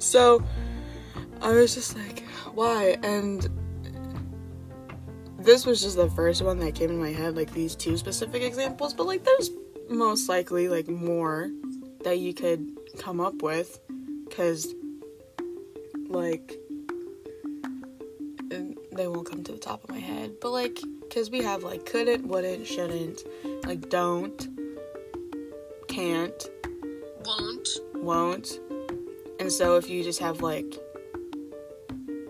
So 0.00 0.42
I 1.40 1.52
was 1.52 1.74
just 1.74 1.96
like, 1.96 2.24
why? 2.54 2.96
And 3.02 3.48
this 5.38 5.64
was 5.64 5.80
just 5.80 5.96
the 5.96 6.10
first 6.10 6.42
one 6.42 6.58
that 6.58 6.74
came 6.74 6.90
in 6.90 6.98
my 6.98 7.12
head, 7.12 7.36
like 7.36 7.52
these 7.52 7.76
two 7.76 7.96
specific 7.96 8.42
examples, 8.42 8.92
but 8.92 9.06
like 9.06 9.24
there's 9.24 9.50
most 9.88 10.28
likely 10.28 10.68
like 10.68 10.88
more 10.88 11.50
that 12.04 12.18
you 12.18 12.32
could 12.32 12.66
come 12.98 13.20
up 13.20 13.42
with 13.42 13.78
because 14.28 14.74
like 16.08 16.56
and 18.50 18.76
they 18.92 19.06
won't 19.06 19.28
come 19.28 19.44
to 19.44 19.52
the 19.52 19.58
top 19.58 19.82
of 19.84 19.90
my 19.90 19.98
head 19.98 20.32
but 20.40 20.50
like 20.50 20.78
because 21.02 21.30
we 21.30 21.42
have 21.42 21.62
like 21.62 21.84
couldn't 21.86 22.26
wouldn't 22.26 22.66
shouldn't 22.66 23.22
like 23.64 23.88
don't 23.88 24.48
can't 25.88 26.48
Won't. 27.24 27.68
won't. 27.94 28.60
And 29.40 29.50
so 29.50 29.76
if 29.76 29.88
you 29.88 30.04
just 30.04 30.20
have 30.20 30.42
like 30.42 30.78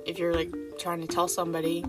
if 0.06 0.16
you're 0.16 0.32
like 0.32 0.54
trying 0.78 1.00
to 1.00 1.08
tell 1.08 1.26
somebody 1.26 1.84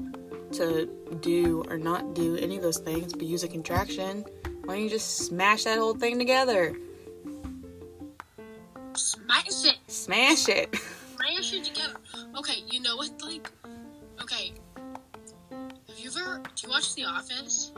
to 0.54 0.90
do 1.22 1.64
or 1.70 1.78
not 1.78 2.16
do 2.16 2.36
any 2.38 2.58
of 2.58 2.64
those 2.64 2.80
things 2.80 3.14
but 3.14 3.22
use 3.22 3.44
a 3.44 3.48
contraction, 3.48 4.26
why 4.66 4.76
don't 4.76 4.84
you 4.84 4.90
just 4.90 5.20
smash 5.20 5.64
that 5.66 5.78
whole 5.78 5.94
thing 5.94 6.18
together? 6.18 6.76
Smash 8.96 9.66
it. 9.66 9.78
Smash 9.88 10.50
it. 10.50 10.76
Smash 11.16 11.54
it 11.54 11.64
together. 11.66 11.94
Okay, 12.40 12.64
you 12.70 12.82
know 12.82 12.96
what? 12.98 13.12
Like, 13.24 13.52
okay. 14.24 14.54
Have 15.52 16.00
you 16.00 16.10
ever? 16.10 16.42
Do 16.56 16.66
you 16.66 16.70
watch 16.70 16.96
The 16.96 17.06
Office? 17.06 17.72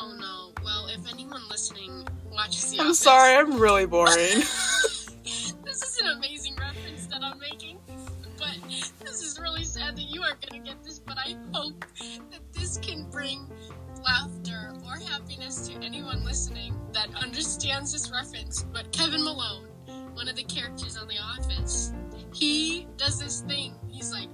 Oh 0.00 0.16
no. 0.20 0.52
Well, 0.64 0.86
if 0.86 1.12
anyone 1.12 1.42
listening 1.50 2.06
watches 2.30 2.70
The 2.70 2.78
Office. 2.78 2.86
I'm 2.86 2.94
sorry, 2.94 3.34
I'm 3.34 3.58
really 3.58 3.86
boring. 3.86 4.42
gonna 10.58 10.74
get 10.74 10.84
this. 10.84 10.98
But 10.98 11.18
I 11.18 11.36
hope 11.52 11.84
that 12.30 12.52
this 12.52 12.78
can 12.78 13.08
bring 13.10 13.50
laughter 14.04 14.74
or 14.86 14.96
happiness 14.96 15.68
to 15.68 15.74
anyone 15.84 16.24
listening 16.24 16.74
that 16.92 17.08
understands 17.14 17.92
this 17.92 18.10
reference. 18.10 18.62
But 18.72 18.92
Kevin 18.92 19.24
Malone, 19.24 19.66
one 20.14 20.28
of 20.28 20.36
the 20.36 20.44
characters 20.44 20.96
on 20.96 21.08
The 21.08 21.18
Office, 21.18 21.92
he 22.32 22.86
does 22.96 23.18
this 23.18 23.40
thing. 23.42 23.74
He's 23.88 24.12
like, 24.12 24.28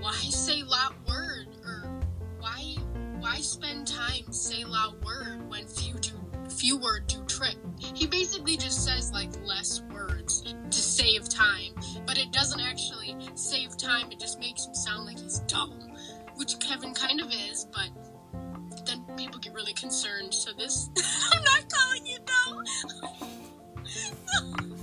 "Why 0.00 0.14
say 0.14 0.62
loud 0.62 0.94
word?" 1.08 1.48
or 1.64 2.00
"Why 2.38 2.76
why 3.20 3.36
spend 3.40 3.86
time 3.86 4.32
say 4.32 4.64
loud 4.64 5.02
word 5.04 5.48
when 5.48 5.66
few 5.66 5.94
do 5.94 6.12
few 6.48 6.78
word 6.78 7.06
do 7.06 7.22
trick?" 7.38 7.56
He 7.78 8.06
basically 8.06 8.56
just 8.56 8.84
says 8.84 9.12
like 9.12 9.30
less 9.44 9.82
words 9.92 10.42
to 10.42 10.78
save 10.78 11.28
time, 11.28 11.72
but 12.06 12.18
it 12.18 12.32
doesn't 12.32 12.60
actually 12.60 13.16
save 13.34 13.76
time. 13.76 14.10
It 14.10 14.18
just 14.20 14.38
makes 14.40 14.66
him 14.66 14.74
sound 14.74 15.06
like 15.06 15.18
he's 15.18 15.38
dumb, 15.40 15.72
which 16.36 16.58
Kevin 16.58 16.94
kind 16.94 17.20
of 17.20 17.32
is, 17.32 17.66
but 17.72 17.90
then 18.86 19.04
people 19.16 19.38
get 19.40 19.54
really 19.54 19.74
concerned. 19.74 20.34
So 20.34 20.50
this, 20.58 20.90
I'm 21.32 21.42
not 21.44 21.64
calling 21.68 22.06
you 22.06 22.18
dumb. 22.26 22.64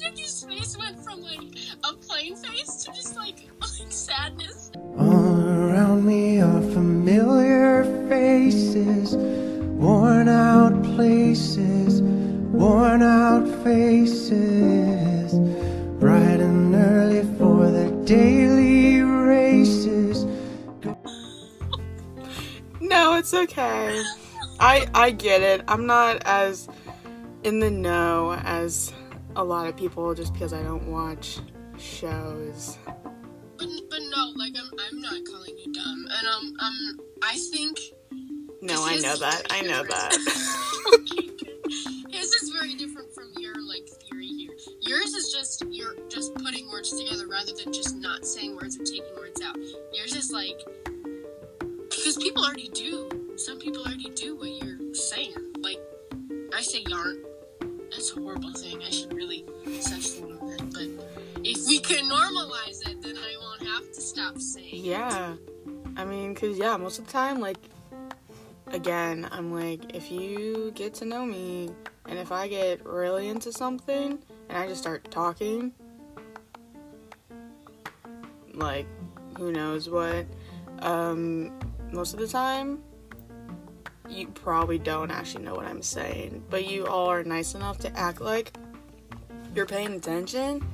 Jackie's 0.00 0.44
face 0.44 0.76
went 0.76 0.98
from 1.04 1.22
like 1.22 1.40
a 1.84 1.92
plain 1.94 2.34
face 2.36 2.84
to 2.84 2.92
just 2.92 3.16
like, 3.16 3.48
like 3.60 3.92
sadness. 3.92 4.72
All 4.98 5.40
around 5.40 6.04
me 6.04 6.40
are 6.40 6.60
familiar 6.60 7.84
faces, 8.08 9.14
worn 9.16 10.28
out 10.28 10.51
places, 11.02 12.00
worn 12.00 13.02
out 13.02 13.44
faces, 13.64 15.32
bright 15.98 16.38
and 16.38 16.72
early 16.76 17.22
for 17.36 17.68
the 17.68 17.90
daily 18.04 19.00
races. 19.00 20.24
no, 22.80 23.16
it's 23.16 23.34
okay. 23.34 24.00
I 24.60 24.86
I 24.94 25.10
get 25.10 25.42
it. 25.42 25.64
I'm 25.66 25.86
not 25.86 26.22
as 26.24 26.68
in 27.42 27.58
the 27.58 27.70
know 27.70 28.34
as 28.44 28.92
a 29.34 29.42
lot 29.42 29.66
of 29.66 29.76
people 29.76 30.14
just 30.14 30.32
because 30.32 30.52
I 30.52 30.62
don't 30.62 30.86
watch 30.86 31.40
shows. 31.78 32.78
But 32.84 33.68
but 33.90 34.02
no, 34.14 34.32
like 34.36 34.52
I'm 34.56 34.70
I'm 34.78 35.00
not 35.00 35.18
calling 35.28 35.58
you 35.58 35.72
dumb, 35.72 36.06
and 36.12 36.28
um 36.28 36.54
um 36.60 37.00
I 37.24 37.36
think 37.50 37.80
No, 38.62 38.84
I 38.84 38.96
know 38.98 39.16
that. 39.16 39.42
I 39.50 39.60
know 39.62 39.82
that. 39.82 40.12
His 42.10 42.32
is 42.32 42.50
very 42.50 42.74
different 42.76 43.12
from 43.12 43.32
your 43.36 43.54
like 43.66 43.88
theory 43.88 44.28
here. 44.28 44.52
Yours 44.80 45.14
is 45.14 45.32
just 45.32 45.64
you're 45.68 45.96
just 46.08 46.32
putting 46.36 46.70
words 46.70 46.90
together 46.96 47.26
rather 47.26 47.52
than 47.52 47.72
just 47.72 47.96
not 47.96 48.24
saying 48.24 48.54
words 48.54 48.78
or 48.78 48.84
taking 48.84 49.16
words 49.16 49.42
out. 49.42 49.56
Yours 49.92 50.14
is 50.14 50.30
like 50.30 50.60
because 51.90 52.16
people 52.18 52.44
already 52.44 52.68
do. 52.68 53.34
Some 53.36 53.58
people 53.58 53.82
already 53.82 54.10
do 54.10 54.36
what 54.36 54.50
you're 54.50 54.94
saying. 54.94 55.34
Like 55.58 55.80
I 56.54 56.62
say 56.62 56.84
yarn. 56.86 57.20
That's 57.90 58.12
a 58.16 58.20
horrible 58.20 58.52
thing. 58.52 58.80
I 58.82 58.90
should 58.90 59.12
really 59.12 59.44
censor 59.80 60.24
that. 60.26 60.70
But 60.72 61.42
if 61.44 61.66
we 61.66 61.80
can 61.80 62.08
normalize 62.08 62.88
it, 62.88 63.02
then 63.02 63.16
I 63.16 63.34
won't 63.40 63.62
have 63.68 63.92
to 63.92 64.00
stop 64.00 64.38
saying. 64.38 64.68
it. 64.68 64.78
Yeah. 64.78 65.34
I 65.96 66.04
mean, 66.04 66.34
cause 66.34 66.56
yeah, 66.56 66.76
most 66.76 66.98
of 66.98 67.06
the 67.06 67.12
time, 67.12 67.40
like, 67.40 67.58
again, 68.68 69.28
I'm 69.30 69.52
like, 69.52 69.94
if 69.94 70.10
you 70.10 70.72
get 70.74 70.94
to 70.94 71.04
know 71.04 71.24
me, 71.24 71.70
and 72.06 72.18
if 72.18 72.32
I 72.32 72.48
get 72.48 72.84
really 72.84 73.28
into 73.28 73.52
something, 73.52 74.18
and 74.48 74.58
I 74.58 74.66
just 74.66 74.80
start 74.80 75.10
talking, 75.10 75.72
like, 78.54 78.86
who 79.36 79.52
knows 79.52 79.88
what, 79.88 80.26
um, 80.80 81.52
most 81.90 82.14
of 82.14 82.20
the 82.20 82.28
time, 82.28 82.82
you 84.08 84.26
probably 84.28 84.78
don't 84.78 85.10
actually 85.10 85.44
know 85.44 85.54
what 85.54 85.64
I'm 85.64 85.82
saying, 85.82 86.44
but 86.50 86.66
you 86.66 86.86
all 86.86 87.08
are 87.08 87.24
nice 87.24 87.54
enough 87.54 87.78
to 87.78 87.98
act 87.98 88.20
like 88.20 88.52
you're 89.54 89.66
paying 89.66 89.94
attention, 89.94 90.64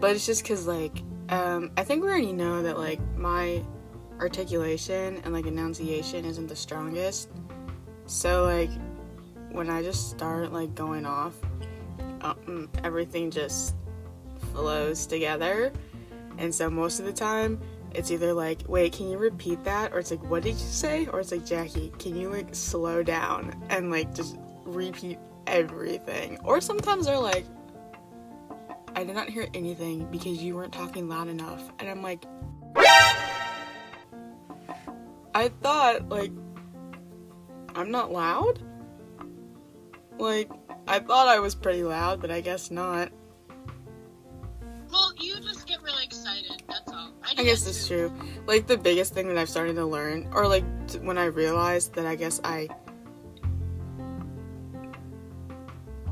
but 0.00 0.12
it's 0.12 0.26
just 0.26 0.44
cause, 0.44 0.66
like, 0.66 1.02
um, 1.30 1.70
I 1.76 1.84
think 1.84 2.02
we 2.02 2.08
already 2.08 2.32
know 2.32 2.62
that, 2.62 2.78
like, 2.78 3.00
my 3.16 3.62
articulation 4.20 5.20
and 5.24 5.32
like 5.32 5.46
enunciation 5.46 6.24
isn't 6.24 6.46
the 6.46 6.56
strongest. 6.56 7.28
So 8.06 8.44
like 8.44 8.70
when 9.50 9.70
I 9.70 9.82
just 9.82 10.10
start 10.10 10.52
like 10.52 10.74
going 10.74 11.06
off, 11.06 11.34
um, 12.20 12.68
everything 12.82 13.30
just 13.30 13.74
flows 14.52 15.06
together. 15.06 15.72
And 16.38 16.54
so 16.54 16.68
most 16.68 17.00
of 17.00 17.06
the 17.06 17.12
time 17.12 17.60
it's 17.94 18.10
either 18.10 18.32
like, 18.32 18.62
wait, 18.66 18.92
can 18.92 19.08
you 19.08 19.18
repeat 19.18 19.62
that? 19.64 19.92
Or 19.92 20.00
it's 20.00 20.10
like, 20.10 20.22
what 20.28 20.42
did 20.42 20.54
you 20.54 20.58
say? 20.58 21.06
Or 21.06 21.20
it's 21.20 21.30
like, 21.30 21.46
Jackie, 21.46 21.92
can 21.98 22.16
you 22.16 22.28
like 22.28 22.54
slow 22.54 23.02
down 23.02 23.54
and 23.70 23.90
like 23.90 24.12
just 24.14 24.36
repeat 24.64 25.18
everything? 25.46 26.38
Or 26.42 26.60
sometimes 26.60 27.06
they're 27.06 27.18
like, 27.18 27.46
I 28.96 29.04
did 29.04 29.14
not 29.14 29.28
hear 29.28 29.48
anything 29.54 30.06
because 30.10 30.42
you 30.42 30.56
weren't 30.56 30.72
talking 30.72 31.08
loud 31.08 31.28
enough. 31.28 31.62
And 31.78 31.88
I'm 31.88 32.02
like, 32.02 32.24
I 35.34 35.48
thought, 35.48 36.08
like, 36.08 36.30
I'm 37.74 37.90
not 37.90 38.12
loud? 38.12 38.62
Like, 40.16 40.50
I 40.86 41.00
thought 41.00 41.26
I 41.26 41.40
was 41.40 41.54
pretty 41.56 41.82
loud, 41.82 42.20
but 42.20 42.30
I 42.30 42.40
guess 42.40 42.70
not. 42.70 43.10
Well, 44.92 45.12
you 45.18 45.40
just 45.40 45.66
get 45.66 45.82
really 45.82 46.04
excited. 46.04 46.62
That's 46.68 46.92
all. 46.92 47.08
do 47.08 47.42
I 47.42 47.44
guess 47.44 47.64
that 47.64 47.70
it's 47.70 47.88
too. 47.88 48.10
true. 48.10 48.28
Like, 48.46 48.68
the 48.68 48.76
biggest 48.78 49.12
thing 49.12 49.26
that 49.26 49.36
I've 49.36 49.48
started 49.48 49.74
to 49.74 49.84
learn, 49.84 50.28
or 50.32 50.46
like, 50.46 50.64
t- 50.86 50.98
when 50.98 51.18
I 51.18 51.24
realized 51.24 51.94
that 51.94 52.06
I 52.06 52.14
guess 52.14 52.40
I 52.44 52.68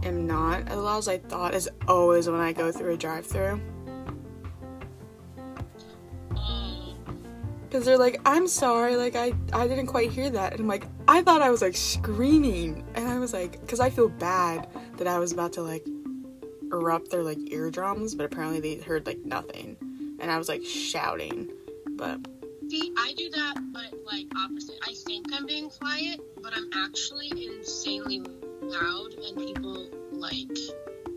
am 0.03 0.27
not 0.27 0.69
as 0.69 0.77
loud 0.77 0.99
as 0.99 1.09
I 1.09 1.19
thought, 1.19 1.55
is 1.55 1.71
always 1.87 2.29
when 2.29 2.41
I 2.41 2.53
go 2.53 2.73
through 2.73 2.95
a 2.95 2.97
drive 2.97 3.25
through. 3.25 3.61
Because 7.73 7.87
they're 7.87 7.97
like, 7.97 8.21
I'm 8.27 8.47
sorry, 8.49 8.97
like, 8.97 9.17
I, 9.17 9.33
I 9.55 9.67
didn't 9.67 9.87
quite 9.87 10.11
hear 10.11 10.29
that. 10.29 10.53
And 10.53 10.61
I'm 10.61 10.69
like, 10.69 10.85
I 11.09 11.23
thought 11.23 11.41
I 11.41 11.49
was, 11.49 11.63
like, 11.63 11.75
screaming. 11.75 12.85
And 12.95 13.09
I 13.09 13.19
was 13.19 13.33
like, 13.33 13.59
because 13.63 13.81
I 13.81 13.89
feel 13.89 14.11
bad 14.11 14.69
that 14.99 15.07
I 15.07 15.19
was 15.19 15.33
about 15.33 15.55
to, 15.55 15.63
like, 15.63 15.87
erupt 16.71 17.11
their, 17.11 17.23
like, 17.23 17.39
eardrums, 17.51 18.15
but 18.15 18.27
apparently 18.27 18.61
they 18.61 18.83
heard, 18.83 19.07
like, 19.07 19.25
nothing. 19.25 19.79
And 20.21 20.31
I 20.31 20.37
was, 20.37 20.51
like, 20.51 20.63
shouting. 20.63 21.49
But, 21.93 22.21
see, 22.69 22.93
I 22.99 23.15
do 23.17 23.31
that, 23.31 23.55
but 23.73 23.95
like 24.05 24.27
opposite. 24.37 24.77
I 24.87 24.93
think 24.93 25.29
I'm 25.33 25.47
being 25.47 25.71
quiet, 25.71 26.21
but 26.43 26.53
I'm 26.55 26.69
actually 26.75 27.31
insanely 27.31 28.21
loud, 28.61 29.15
and 29.15 29.39
people 29.39 29.89
like. 30.13 30.59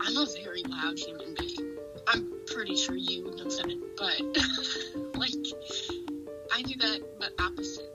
I'm 0.02 0.16
a 0.18 0.26
very 0.44 0.64
loud 0.64 1.00
human 1.00 1.36
being. 1.38 1.76
I'm 2.08 2.32
pretty 2.48 2.78
sure 2.78 2.96
you 2.96 3.24
know 3.24 3.44
that, 3.44 3.82
but 3.98 5.18
like, 5.20 6.05
I 6.54 6.62
do 6.62 6.76
that, 6.80 7.02
but 7.20 7.34
opposite. 7.40 7.92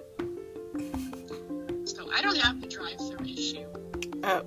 So 1.85 2.11
I 2.13 2.23
don't 2.23 2.37
have 2.37 2.61
the 2.61 2.67
drive-through 2.67 3.27
issue. 3.27 3.67
uh, 4.23 4.43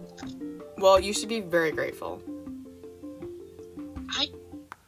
well, 0.77 0.99
you 0.99 1.13
should 1.13 1.29
be 1.29 1.39
very 1.39 1.71
grateful. 1.71 2.21
I, 4.09 4.27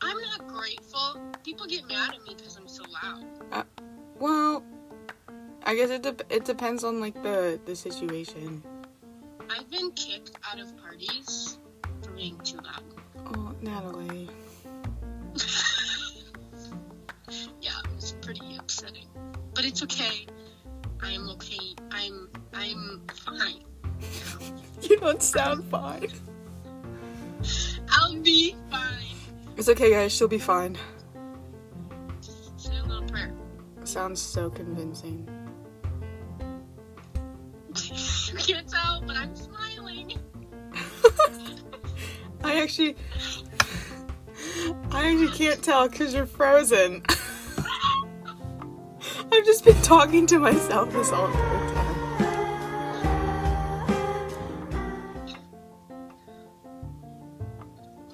I'm 0.01 0.17
not 0.21 0.47
grateful. 0.47 1.21
People 1.43 1.65
get 1.67 1.87
mad 1.87 2.13
at 2.15 2.23
me 2.23 2.35
because 2.37 2.57
I'm 2.57 2.67
so 2.67 2.83
loud. 3.03 3.65
Well, 4.19 4.63
I 5.65 5.75
guess 5.75 5.89
it, 5.89 6.03
de- 6.03 6.35
it 6.35 6.45
depends 6.45 6.83
on, 6.83 6.99
like, 6.99 7.21
the, 7.23 7.59
the 7.65 7.75
situation. 7.75 8.63
I've 9.49 9.69
been 9.69 9.91
kicked 9.91 10.31
out 10.49 10.59
of 10.59 10.75
parties 10.77 11.57
for 12.01 12.11
being 12.11 12.37
too 12.39 12.57
loud. 12.57 12.83
Oh, 13.35 13.53
Natalie. 13.61 14.29
Upsetting. 18.85 19.07
But 19.53 19.65
it's 19.65 19.83
okay. 19.83 20.27
I'm 21.01 21.29
okay. 21.31 21.75
I'm 21.91 22.29
I'm 22.53 23.01
fine. 23.13 23.63
You 24.81 24.97
don't 24.99 25.23
sound 25.23 25.63
fine. 25.71 26.11
I'll 27.89 28.19
be 28.21 28.55
fine. 28.69 29.15
It's 29.57 29.69
okay, 29.69 29.89
guys. 29.89 30.11
She'll 30.11 30.27
be 30.27 30.37
fine. 30.37 30.77
Say 32.57 32.77
a 32.77 32.83
little 32.83 33.07
prayer. 33.07 33.33
Sounds 33.83 34.21
so 34.21 34.49
convincing. 34.49 35.27
you 37.91 38.37
can't 38.37 38.67
tell, 38.67 39.01
but 39.07 39.15
I'm 39.15 39.35
smiling. 39.35 40.19
I 42.43 42.61
actually, 42.61 42.95
I 44.91 45.09
actually 45.09 45.29
can't 45.29 45.63
tell 45.63 45.87
because 45.89 46.13
you're 46.13 46.27
frozen. 46.27 47.01
I've 49.35 49.43
just 49.43 49.65
been 49.65 49.81
talking 49.81 50.25
to 50.27 50.39
myself 50.39 50.93
this 50.93 51.09
whole 51.09 51.27
entire 51.27 51.73
time. 51.73 51.95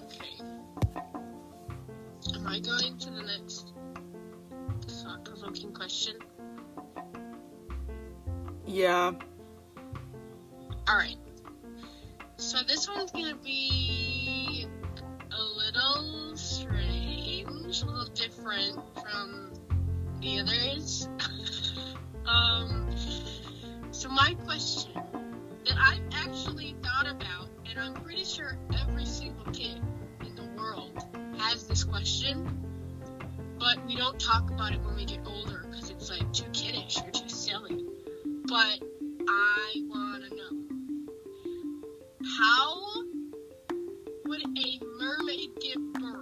Okay. 0.03 0.39
Am 2.34 2.47
I 2.47 2.60
going 2.60 2.97
to 2.97 3.12
the 3.12 3.21
next 3.21 3.71
thought 4.88 5.23
provoking 5.23 5.71
question? 5.73 6.15
Yeah. 8.65 9.12
Alright. 10.89 11.17
So 12.38 12.63
this 12.67 12.89
one's 12.89 13.12
gonna 13.12 13.36
be 13.36 14.67
a 15.31 15.39
little 15.39 16.36
strange, 16.36 17.84
a 17.84 17.86
little 17.86 18.12
different 18.15 18.79
from 18.99 19.51
the 20.21 20.39
others. 20.39 21.07
um, 22.27 22.88
so 23.91 24.07
my 24.10 24.36
question 24.45 24.91
that 25.65 25.75
I've 25.79 26.27
actually 26.27 26.75
thought 26.84 27.10
about, 27.10 27.49
and 27.69 27.79
I'm 27.79 27.93
pretty 28.03 28.23
sure 28.23 28.55
every 28.81 29.05
single 29.05 29.45
kid 29.51 29.81
in 30.21 30.36
the 30.36 30.47
world 30.55 31.03
has 31.39 31.65
this 31.67 31.84
question, 31.84 32.47
but 33.60 33.84
we 33.88 33.95
don't 33.95 34.19
talk 34.19 34.49
about 34.51 34.73
it 34.73 34.81
when 34.81 34.95
we 34.95 35.05
get 35.05 35.19
older 35.25 35.65
because 35.69 35.89
it's 35.89 36.12
like 36.12 36.31
too 36.34 36.49
kiddish 36.53 36.97
or 36.97 37.10
too 37.10 37.29
silly. 37.29 37.84
But 38.45 38.79
I 39.27 39.73
want 39.88 40.23
to 40.29 40.36
know 40.36 40.65
how 42.39 43.03
would 44.25 44.41
a 44.41 44.79
mermaid 44.99 45.49
give 45.60 45.93
birth? 45.93 46.20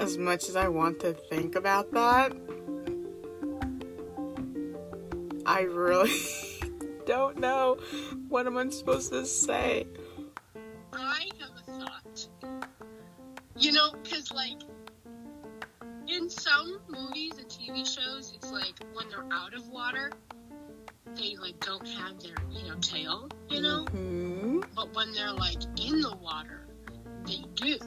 As 0.00 0.16
much 0.16 0.48
as 0.48 0.54
I 0.54 0.68
want 0.68 1.00
to 1.00 1.12
think 1.12 1.56
about 1.56 1.92
that, 1.92 2.32
I 5.44 5.62
really 5.62 6.12
don't 7.06 7.38
know 7.38 7.78
what 8.28 8.46
am 8.46 8.56
I 8.56 8.68
supposed 8.68 9.12
to 9.12 9.26
say. 9.26 9.86
I 10.92 11.28
have 11.40 11.50
a 11.56 11.80
thought. 11.80 12.28
You 13.56 13.72
know, 13.72 13.92
because, 14.02 14.30
like, 14.30 14.60
in 16.06 16.30
some 16.30 16.78
movies 16.88 17.38
and 17.38 17.48
TV 17.48 17.84
shows, 17.84 18.32
it's 18.36 18.52
like 18.52 18.78
when 18.94 19.08
they're 19.08 19.26
out 19.32 19.52
of 19.54 19.68
water, 19.68 20.12
they, 21.16 21.34
like, 21.40 21.58
don't 21.58 21.88
have 21.88 22.20
their, 22.20 22.36
you 22.52 22.68
know, 22.68 22.76
tail, 22.76 23.28
you 23.48 23.60
know? 23.62 23.84
Hmm. 23.86 24.60
But 24.76 24.94
when 24.94 25.12
they're, 25.12 25.32
like, 25.32 25.62
in 25.76 26.00
the 26.00 26.16
water, 26.20 26.68
they 27.26 27.42
do. 27.54 27.78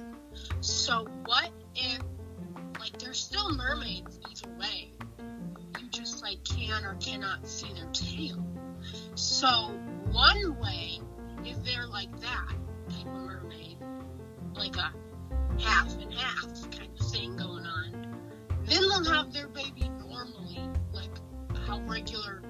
So, 0.60 1.08
what 1.26 1.52
if, 1.76 2.02
like, 2.80 2.98
they're 3.00 3.14
still 3.14 3.52
mermaids 3.56 4.20
either 4.30 4.54
way? 4.58 4.92
You 5.80 5.90
just, 5.92 6.22
like, 6.22 6.44
can 6.44 6.86
or 6.86 6.96
cannot 6.96 7.48
see 7.48 7.72
their 7.74 7.90
tail. 7.92 8.46
So, 9.16 9.72
one 10.12 10.60
way, 10.60 11.00
if 11.44 11.64
they're 11.64 11.88
like 11.88 12.12
that 12.22 12.48
type 12.90 13.06
of 13.06 13.14
mermaid, 13.14 13.78
like 14.54 14.76
a 14.76 14.92
half 15.60 15.94
and 16.00 16.14
half 16.14 16.72
kind 16.72 16.90
of 17.00 17.08
thing 17.08 17.36
going 17.36 17.66
on, 17.66 17.92
then 18.66 18.82
they'll 18.82 19.04
have 19.06 19.34
their 19.34 19.48
baby 19.48 19.90
normally, 20.00 20.60
like 20.94 21.10
how 21.66 21.80
regular, 21.82 22.42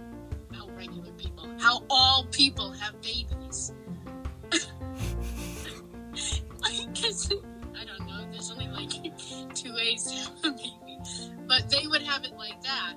how 0.54 0.68
regular 0.70 1.12
people, 1.14 1.48
how 1.60 1.84
all 1.90 2.26
people 2.32 2.72
have 2.72 3.00
babies. 3.02 3.41
Two 9.56 9.74
ways 9.74 10.04
to 10.06 10.14
have 10.16 10.32
a 10.44 10.52
baby, 10.52 11.00
but 11.48 11.70
they 11.70 11.88
would 11.88 12.02
have 12.02 12.24
it 12.24 12.34
like 12.38 12.62
that. 12.64 12.94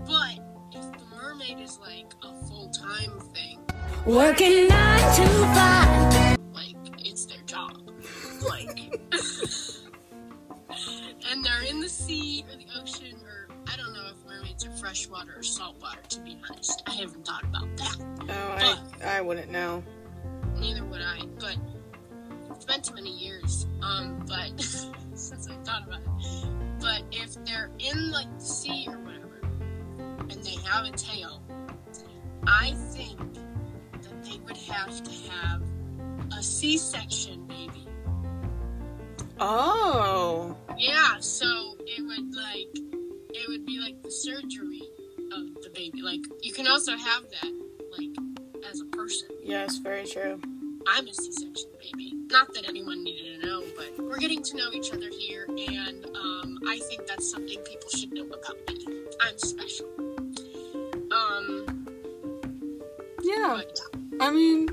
But 0.00 0.38
if 0.72 0.82
the 0.92 1.04
mermaid 1.16 1.58
is 1.60 1.78
like 1.80 2.12
a 2.22 2.32
full 2.46 2.70
time 2.70 3.18
thing, 3.32 3.58
Working 4.06 4.68
nine 4.68 5.14
to 5.16 5.26
five. 5.54 6.38
like 6.52 6.76
it's 6.98 7.24
their 7.26 7.42
job. 7.46 7.80
Like 8.48 8.94
and 11.30 11.44
they're 11.44 11.62
in 11.68 11.80
the 11.80 11.88
sea 11.88 12.44
or 12.50 12.56
the 12.56 12.66
ocean 12.80 13.16
or 13.24 13.48
I 13.72 13.76
don't 13.76 13.92
know 13.94 14.06
if 14.10 14.16
mermaids 14.26 14.66
are 14.66 14.70
freshwater 14.72 15.36
or 15.38 15.42
saltwater 15.42 16.02
to 16.10 16.20
be 16.20 16.38
honest. 16.50 16.82
I 16.86 16.92
haven't 16.92 17.26
thought 17.26 17.44
about 17.44 17.74
that. 17.78 17.96
Oh, 18.28 18.58
I, 19.02 19.18
I 19.18 19.20
wouldn't 19.22 19.50
know. 19.50 19.82
Neither 20.56 20.84
would 20.84 21.00
I, 21.00 21.20
but 21.40 21.56
it's 22.64 22.72
been 22.72 22.82
too 22.82 22.94
many 22.94 23.10
years. 23.10 23.66
Um, 23.82 24.24
but 24.26 24.60
since 25.14 25.48
I 25.48 25.54
thought 25.64 25.86
about 25.86 26.00
it. 26.00 26.48
But 26.80 27.02
if 27.12 27.34
they're 27.44 27.70
in 27.78 28.10
like 28.10 28.32
the 28.38 28.44
sea 28.44 28.86
or 28.88 28.98
whatever 28.98 29.40
and 30.30 30.42
they 30.42 30.56
have 30.64 30.86
a 30.86 30.92
tail, 30.92 31.42
I 32.46 32.72
think 32.92 33.18
that 34.02 34.24
they 34.24 34.38
would 34.44 34.56
have 34.56 35.02
to 35.02 35.30
have 35.30 35.62
a 36.38 36.42
C 36.42 36.78
section 36.78 37.46
baby. 37.46 37.86
Oh. 39.38 40.56
Yeah, 40.78 41.18
so 41.20 41.76
it 41.80 42.02
would 42.02 42.34
like 42.34 42.68
it 43.36 43.48
would 43.48 43.66
be 43.66 43.78
like 43.78 44.02
the 44.02 44.10
surgery 44.10 44.82
of 45.32 45.62
the 45.62 45.70
baby. 45.74 46.02
Like 46.02 46.20
you 46.42 46.52
can 46.52 46.66
also 46.66 46.92
have 46.92 47.24
that 47.42 47.52
like 47.98 48.10
as 48.70 48.80
a 48.80 48.86
person. 48.86 49.28
Yes, 49.42 49.78
very 49.78 50.06
true. 50.06 50.40
I'm 50.86 51.06
a 51.08 51.14
C-section 51.14 51.70
baby. 51.80 52.12
Not 52.30 52.52
that 52.54 52.68
anyone 52.68 53.02
needed 53.04 53.40
to 53.40 53.46
know, 53.46 53.62
but 53.76 54.04
we're 54.04 54.18
getting 54.18 54.42
to 54.42 54.56
know 54.56 54.70
each 54.72 54.92
other 54.92 55.08
here, 55.10 55.46
and 55.48 56.04
um, 56.16 56.58
I 56.66 56.78
think 56.88 57.06
that's 57.06 57.30
something 57.30 57.58
people 57.60 57.88
should 57.90 58.12
know 58.12 58.24
about 58.26 58.56
me. 58.68 58.86
I'm 59.20 59.38
special. 59.38 59.86
Um, 61.12 61.86
Yeah. 63.22 63.60
but 63.62 63.80
I 64.20 64.30
mean, 64.30 64.68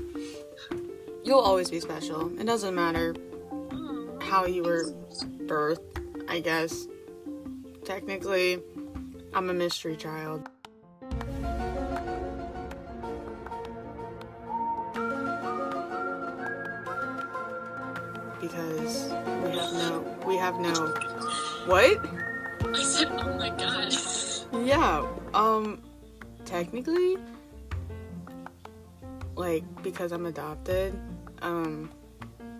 you'll 1.24 1.38
always 1.40 1.70
be 1.70 1.80
special. 1.80 2.38
It 2.38 2.44
doesn't 2.44 2.74
matter 2.74 3.14
how 4.20 4.46
you 4.46 4.62
were 4.62 4.84
birthed, 5.46 5.80
I 6.28 6.40
guess. 6.40 6.88
Technically, 7.84 8.60
I'm 9.34 9.50
a 9.50 9.54
mystery 9.54 9.96
child. 9.96 10.48
Because 18.42 19.08
we 19.44 19.56
have 19.56 19.72
no, 19.72 20.16
we 20.26 20.36
have 20.36 20.58
no, 20.58 20.74
what? 21.66 22.04
I 22.74 22.82
said, 22.82 23.08
oh 23.12 23.38
my 23.38 23.50
god. 23.50 23.94
Yeah, 24.66 25.06
um, 25.32 25.80
technically, 26.44 27.18
like, 29.36 29.62
because 29.84 30.10
I'm 30.10 30.26
adopted, 30.26 30.98
um, 31.40 31.88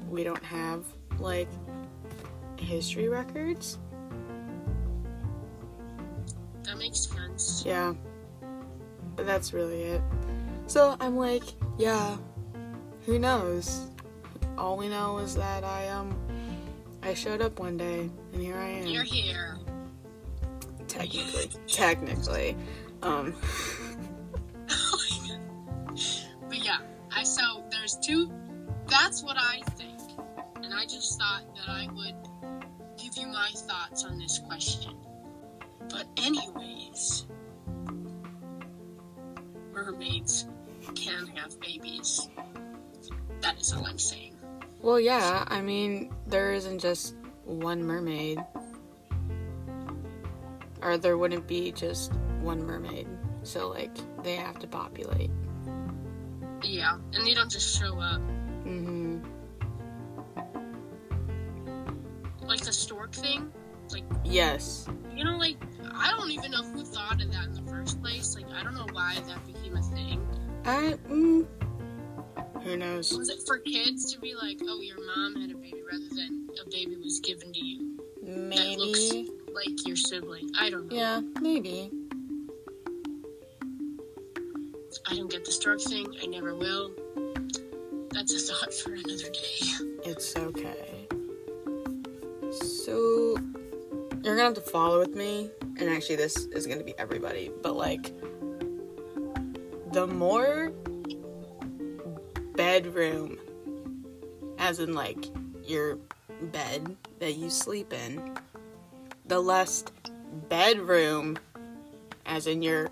we 0.09 0.23
don't 0.23 0.45
have, 0.45 0.85
like, 1.18 1.49
history 2.57 3.09
records. 3.09 3.79
that 6.62 6.79
makes 6.79 7.01
sense. 7.01 7.64
Yeah, 7.66 7.92
but 9.16 9.27
that's 9.27 9.53
really 9.53 9.83
it. 9.83 10.03
So 10.68 10.97
I'm 11.01 11.16
like, 11.16 11.42
yeah, 11.77 12.16
who 13.05 13.18
knows? 13.18 13.91
All 14.62 14.77
we 14.77 14.88
know 14.88 15.18
is 15.18 15.35
that 15.35 15.64
I, 15.64 15.88
um, 15.88 16.16
I 17.03 17.14
showed 17.14 17.42
up 17.42 17.59
one 17.59 17.77
day, 17.77 18.09
and 18.33 18.40
here 18.40 18.57
I 18.57 18.68
am. 18.68 18.87
You're 18.87 19.03
here. 19.03 19.59
Technically. 20.87 21.51
Technically. 21.66 22.57
Um, 23.03 23.35
But 26.48 26.64
yeah, 26.64 26.79
I 27.11 27.25
so 27.25 27.64
there's 27.72 27.96
two. 27.96 28.31
That's 28.87 29.25
what 29.25 29.37
I 29.37 29.62
think, 29.70 29.98
and 30.62 30.72
I 30.72 30.85
just 30.85 31.18
thought 31.18 31.42
that 31.57 31.68
I 31.68 31.88
would 31.92 32.14
give 32.96 33.16
you 33.16 33.27
my 33.27 33.51
thoughts 33.53 34.05
on 34.05 34.16
this 34.16 34.38
question. 34.38 34.94
But 35.90 36.07
anyways, 36.18 37.27
mermaids 39.72 40.46
can 40.94 41.27
have 41.35 41.59
babies. 41.59 42.29
That 43.40 43.61
is 43.61 43.72
all 43.72 43.85
I'm 43.87 43.98
saying. 43.98 44.32
Well, 44.83 44.99
yeah, 44.99 45.45
I 45.47 45.61
mean, 45.62 46.12
there 46.27 46.53
isn't 46.53 46.81
just 46.81 47.14
one 47.45 47.85
mermaid. 47.85 48.45
Or 50.83 50.99
there 50.99 51.16
wouldn't 51.16 51.47
be 51.47 51.71
just 51.71 52.12
one 52.40 52.64
mermaid. 52.66 53.07
So, 53.45 53.68
like, 53.68 53.97
they 54.25 54.35
have 54.35 54.59
to 54.59 54.66
populate. 54.66 55.31
Yeah, 56.64 56.99
and 57.14 57.27
they 57.27 57.35
don't 57.35 57.51
just 57.51 57.79
show 57.79 57.99
up 57.99 58.21
hmm 58.62 59.18
like 62.40 62.61
the 62.61 62.73
stork 62.73 63.12
thing. 63.14 63.51
Like, 63.90 64.05
Yes. 64.25 64.87
you 65.14 65.25
know, 65.25 65.37
like 65.37 65.57
I 65.95 66.11
don't 66.11 66.31
even 66.31 66.51
know 66.51 66.62
who 66.62 66.85
thought 66.85 67.21
of 67.23 67.33
that 67.33 67.47
in 67.47 67.53
the 67.55 67.71
first 67.71 68.01
place. 68.03 68.35
Like, 68.37 68.47
I 68.53 68.62
don't 68.62 68.75
know 68.75 68.87
why 68.92 69.18
that 69.27 69.47
became 69.47 69.77
a 69.77 69.83
thing. 69.83 70.27
I. 70.64 70.97
Mm, 71.09 71.47
who 72.64 72.77
knows? 72.77 73.12
Was 73.16 73.29
it 73.29 73.42
for 73.46 73.59
kids 73.59 74.12
to 74.12 74.20
be 74.20 74.35
like, 74.35 74.59
oh, 74.62 74.81
your 74.81 74.98
mom 75.05 75.40
had 75.40 75.51
a 75.51 75.55
baby, 75.55 75.83
rather 75.90 76.09
than 76.11 76.48
a 76.64 76.70
baby 76.70 76.96
was 76.96 77.20
given 77.20 77.53
to 77.53 77.64
you 77.64 77.98
that 78.22 78.77
looks 78.79 79.31
like 79.53 79.87
your 79.87 79.96
sibling? 79.96 80.51
I 80.59 80.70
don't 80.70 80.88
know. 80.88 80.96
Yeah, 80.96 81.20
maybe. 81.40 81.90
I 85.07 85.16
don't 85.16 85.31
get 85.31 85.44
the 85.44 85.53
stork 85.53 85.81
thing. 85.81 86.07
I 86.22 86.27
never 86.27 86.55
will. 86.55 86.92
That's 88.11 88.35
a 88.35 88.53
thought 88.53 88.72
for 88.72 88.92
another 88.92 89.31
day. 89.31 89.66
It's 90.05 90.37
okay. 90.37 91.09
So, 92.51 93.37
you're 94.22 94.37
gonna 94.37 94.42
have 94.42 94.55
to 94.55 94.61
follow 94.61 95.01
with 95.01 95.16
me, 95.16 95.51
and 95.79 95.88
actually, 95.88 96.16
this 96.16 96.37
is 96.53 96.66
gonna 96.66 96.85
be 96.85 96.94
everybody, 96.98 97.51
but 97.62 97.75
like, 97.75 98.12
the 99.92 100.07
more 100.07 100.72
bedroom, 102.62 103.40
as 104.57 104.79
in 104.79 104.94
like 104.94 105.27
your 105.64 105.98
bed 106.53 106.96
that 107.18 107.35
you 107.35 107.51
sleep 107.51 107.92
in, 107.92 108.38
the 109.27 109.40
less 109.40 109.83
bedroom, 110.48 111.37
as 112.25 112.46
in 112.46 112.62
your 112.62 112.88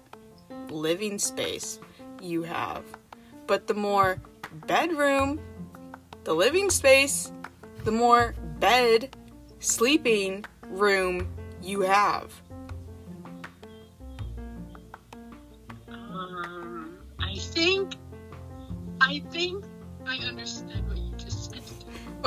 living 0.70 1.20
space, 1.20 1.78
you 2.20 2.42
have. 2.42 2.82
But 3.46 3.68
the 3.68 3.74
more 3.74 4.20
bedroom, 4.66 5.38
the 6.24 6.34
living 6.34 6.70
space, 6.70 7.30
the 7.84 7.92
more 7.92 8.34
bed, 8.58 9.14
sleeping 9.60 10.44
room 10.64 11.28
you 11.62 11.82
have. 11.82 12.42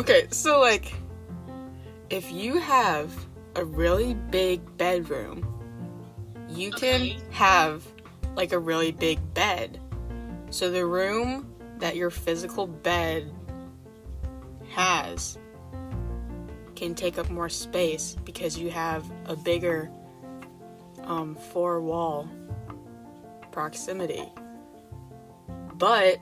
Okay, 0.04 0.28
so 0.32 0.60
like, 0.60 0.94
if 2.10 2.30
you 2.30 2.60
have 2.60 3.10
a 3.56 3.64
really 3.64 4.14
big 4.14 4.60
bedroom, 4.78 5.48
you 6.50 6.72
can 6.72 7.12
have 7.32 7.88
like 8.36 8.52
a 8.52 8.60
really 8.60 8.92
big 8.92 9.34
bed. 9.34 9.80
So 10.50 10.70
the 10.70 10.86
room 10.86 11.56
that 11.80 11.96
your 11.96 12.10
physical 12.10 12.68
bed 12.68 13.32
has 14.72 15.38
can 16.76 16.96
take 16.96 17.18
up 17.18 17.30
more 17.30 17.48
space 17.48 18.18
because 18.26 18.60
you 18.60 18.72
have 18.72 19.10
a 19.24 19.38
bigger 19.38 19.90
um, 21.06 21.34
four 21.34 21.80
wall 21.80 22.30
proximity. 23.54 24.28
But 25.76 26.20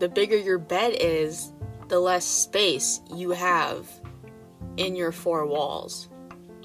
the 0.00 0.08
bigger 0.10 0.36
your 0.36 0.58
bed 0.58 0.98
is, 1.00 1.50
the 1.88 1.98
less 1.98 2.24
space 2.24 3.00
you 3.14 3.30
have 3.30 3.88
in 4.76 4.96
your 4.96 5.12
four 5.12 5.46
walls. 5.46 6.08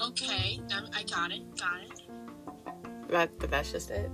Okay, 0.01 0.60
I 0.71 1.03
got 1.03 1.31
it, 1.31 1.57
got 1.57 1.81
it. 1.81 3.10
That, 3.10 3.29
but 3.39 3.51
that's 3.51 3.71
just 3.71 3.91
it. 3.91 4.10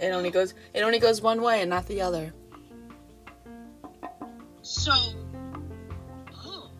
It 0.00 0.10
only 0.10 0.30
goes 0.30 0.54
it 0.74 0.82
only 0.82 0.98
goes 0.98 1.20
one 1.20 1.42
way 1.42 1.60
and 1.60 1.70
not 1.70 1.86
the 1.86 2.00
other. 2.00 2.32
So, 4.62 4.92
oh, 6.34 6.70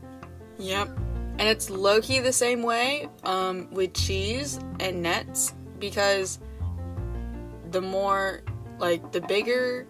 Yep. 0.59 0.89
And 1.39 1.49
it's 1.49 1.71
low 1.71 2.01
key 2.01 2.19
the 2.19 2.33
same 2.33 2.63
way 2.63 3.09
um, 3.23 3.69
with 3.71 3.95
cheese 3.95 4.59
and 4.81 5.03
nets 5.03 5.55
because 5.79 6.41
the 7.71 7.81
more, 7.81 8.43
like, 8.79 9.13
the 9.13 9.21
bigger, 9.21 9.87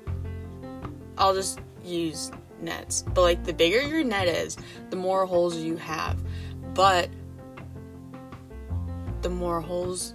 I'll 1.17 1.35
just 1.35 1.61
use 1.83 2.31
nets, 2.61 3.05
but 3.15 3.23
like, 3.23 3.45
the 3.45 3.53
bigger 3.53 3.81
your 3.81 4.05
net 4.05 4.29
is, 4.29 4.57
the 4.91 4.97
more 4.97 5.27
holes 5.27 5.57
you 5.57 5.77
have. 5.77 6.19
But 6.75 7.09
the 9.23 9.31
more 9.31 9.61
holes. 9.61 10.15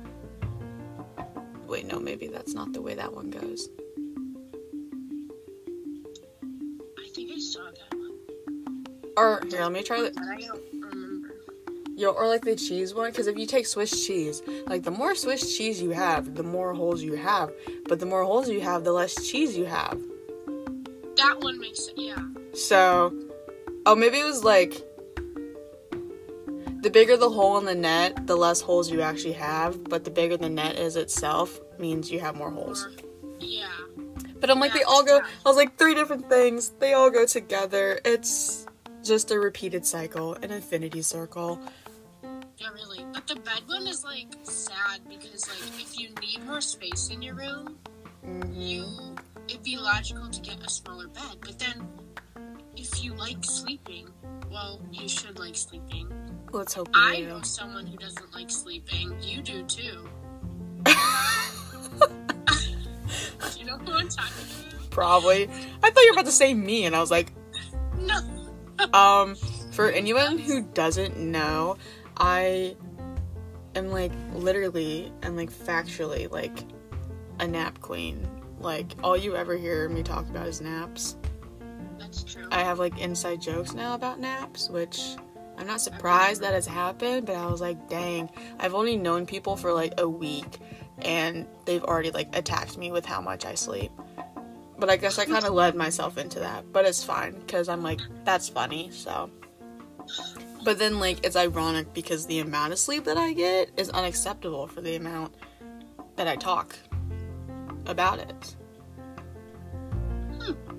Wait, 1.67 1.85
no, 1.85 1.99
maybe 1.99 2.27
that's 2.27 2.53
not 2.53 2.73
the 2.73 2.81
way 2.81 2.93
that 2.93 3.13
one 3.13 3.29
goes. 3.29 3.69
I 6.99 7.07
think 7.13 7.31
I 7.31 7.39
saw 7.39 7.63
that 7.63 7.97
one, 7.97 8.85
Or, 9.17 9.41
here, 9.49 9.61
let 9.61 9.71
me 9.71 9.83
try 9.83 10.01
that. 10.01 10.17
I 10.17 10.41
don't 10.41 10.61
remember. 10.73 11.35
Yo, 11.95 12.11
or 12.11 12.27
like 12.27 12.43
the 12.43 12.55
cheese 12.55 12.93
one, 12.93 13.11
because 13.11 13.27
if 13.27 13.37
you 13.37 13.45
take 13.45 13.67
Swiss 13.67 14.05
cheese, 14.05 14.41
like 14.67 14.83
the 14.83 14.91
more 14.91 15.15
Swiss 15.15 15.55
cheese 15.57 15.81
you 15.81 15.91
have, 15.91 16.35
the 16.35 16.43
more 16.43 16.73
holes 16.73 17.01
you 17.03 17.13
have. 17.13 17.51
But 17.87 17.99
the 17.99 18.05
more 18.05 18.23
holes 18.23 18.49
you 18.49 18.61
have, 18.61 18.83
the 18.83 18.91
less 18.91 19.15
cheese 19.29 19.57
you 19.57 19.65
have. 19.65 20.01
That 21.17 21.39
one 21.41 21.59
makes 21.59 21.85
sense. 21.85 21.97
Yeah. 21.97 22.23
So, 22.53 23.13
oh, 23.85 23.95
maybe 23.95 24.19
it 24.19 24.25
was 24.25 24.43
like 24.43 24.73
the 26.81 26.89
bigger 26.89 27.17
the 27.17 27.29
hole 27.29 27.57
in 27.57 27.65
the 27.65 27.75
net, 27.75 28.27
the 28.27 28.35
less 28.35 28.61
holes 28.61 28.91
you 28.91 29.01
actually 29.01 29.33
have. 29.33 29.83
But 29.85 30.03
the 30.03 30.11
bigger 30.11 30.37
the 30.37 30.49
net 30.49 30.77
is 30.77 30.95
itself 30.95 31.59
means 31.79 32.11
you 32.11 32.19
have 32.19 32.35
more 32.35 32.51
holes. 32.51 32.87
Yeah. 33.39 33.67
But 34.39 34.49
I'm 34.49 34.59
like, 34.59 34.73
they 34.73 34.83
all 34.83 35.03
go. 35.03 35.19
I 35.19 35.49
was 35.49 35.55
like, 35.55 35.77
three 35.77 35.95
different 35.95 36.29
things. 36.29 36.69
They 36.79 36.93
all 36.93 37.09
go 37.09 37.25
together. 37.25 37.99
It's 38.03 38.67
just 39.01 39.31
a 39.31 39.39
repeated 39.39 39.85
cycle, 39.85 40.33
an 40.35 40.51
infinity 40.51 41.01
circle. 41.01 41.59
Yeah, 42.57 42.67
really. 42.73 43.05
But 43.13 43.27
the 43.27 43.35
bed 43.35 43.61
one 43.67 43.87
is 43.87 44.03
like 44.03 44.27
sad 44.43 45.01
because 45.07 45.47
like 45.47 45.79
if 45.79 45.97
you 45.97 46.09
need 46.21 46.45
more 46.45 46.61
space 46.61 47.09
in 47.09 47.21
your 47.21 47.35
room, 47.35 47.77
mm-hmm. 48.25 48.53
you 48.53 48.85
it'd 49.47 49.63
be 49.63 49.77
logical 49.77 50.29
to 50.29 50.41
get 50.41 50.65
a 50.65 50.69
smaller 50.69 51.07
bed. 51.07 51.37
But 51.41 51.59
then 51.59 51.87
if 52.75 53.03
you 53.03 53.13
like 53.13 53.43
sleeping, 53.43 54.07
well, 54.51 54.81
you 54.91 55.07
should 55.07 55.39
like 55.39 55.55
sleeping. 55.55 56.11
Let's 56.51 56.73
hope 56.73 56.89
I 56.93 57.15
you 57.15 57.27
know 57.27 57.41
someone 57.41 57.85
who 57.87 57.97
doesn't 57.97 58.33
like 58.33 58.49
sleeping. 58.49 59.15
You 59.21 59.41
do 59.41 59.63
too. 59.63 60.07
you 63.57 63.65
know 63.65 63.77
who 63.77 63.91
I'm 63.93 64.07
talking 64.09 64.45
about? 64.69 64.89
Probably. 64.91 65.49
I 65.81 65.89
thought 65.89 66.01
you 66.03 66.11
were 66.11 66.19
about 66.19 66.25
to 66.25 66.31
say 66.31 66.53
me, 66.53 66.85
and 66.85 66.95
I 66.95 66.99
was 66.99 67.09
like, 67.09 67.33
No. 67.97 68.19
um, 68.93 69.35
for 69.71 69.89
anyone 69.91 70.37
who 70.37 70.61
doesn't 70.61 71.17
know, 71.17 71.77
I 72.17 72.75
am 73.75 73.89
like 73.91 74.11
literally 74.33 75.11
and 75.23 75.35
like 75.35 75.51
factually 75.51 76.29
like 76.31 76.65
a 77.39 77.47
nap 77.47 77.81
queen. 77.81 78.27
Like 78.59 78.93
all 79.03 79.17
you 79.17 79.35
ever 79.35 79.57
hear 79.57 79.89
me 79.89 80.03
talk 80.03 80.29
about 80.29 80.47
is 80.47 80.61
naps. 80.61 81.17
That's 82.03 82.23
true. 82.23 82.47
I 82.51 82.61
have 82.61 82.79
like 82.79 82.97
inside 82.99 83.41
jokes 83.41 83.73
now 83.73 83.95
about 83.95 84.19
naps, 84.19 84.69
which 84.69 85.15
I'm 85.57 85.67
not 85.67 85.81
surprised 85.81 86.41
that 86.41 86.53
has 86.53 86.67
happened, 86.67 87.25
but 87.25 87.35
I 87.35 87.45
was 87.45 87.61
like, 87.61 87.89
dang, 87.89 88.29
I've 88.59 88.73
only 88.73 88.97
known 88.97 89.25
people 89.25 89.55
for 89.55 89.73
like 89.73 89.93
a 89.97 90.07
week 90.07 90.59
and 91.01 91.47
they've 91.65 91.83
already 91.83 92.11
like 92.11 92.35
attacked 92.35 92.77
me 92.77 92.91
with 92.91 93.05
how 93.05 93.21
much 93.21 93.45
I 93.45 93.55
sleep. 93.55 93.91
But 94.77 94.89
I 94.89 94.97
guess 94.97 95.17
I 95.19 95.25
kind 95.25 95.45
of 95.45 95.53
led 95.63 95.75
myself 95.75 96.17
into 96.17 96.39
that, 96.39 96.71
but 96.71 96.85
it's 96.85 97.03
fine 97.03 97.33
because 97.39 97.69
I'm 97.69 97.83
like, 97.83 98.01
that's 98.25 98.49
funny, 98.49 98.89
so. 98.91 99.29
But 100.63 100.79
then, 100.79 100.99
like, 100.99 101.25
it's 101.25 101.35
ironic 101.35 101.93
because 101.93 102.25
the 102.25 102.39
amount 102.39 102.73
of 102.73 102.79
sleep 102.79 103.03
that 103.05 103.17
I 103.17 103.33
get 103.33 103.71
is 103.77 103.89
unacceptable 103.89 104.67
for 104.67 104.81
the 104.81 104.95
amount 104.95 105.35
that 106.15 106.27
I 106.27 106.35
talk 106.35 106.75
about 107.85 108.19
it. 108.19 108.55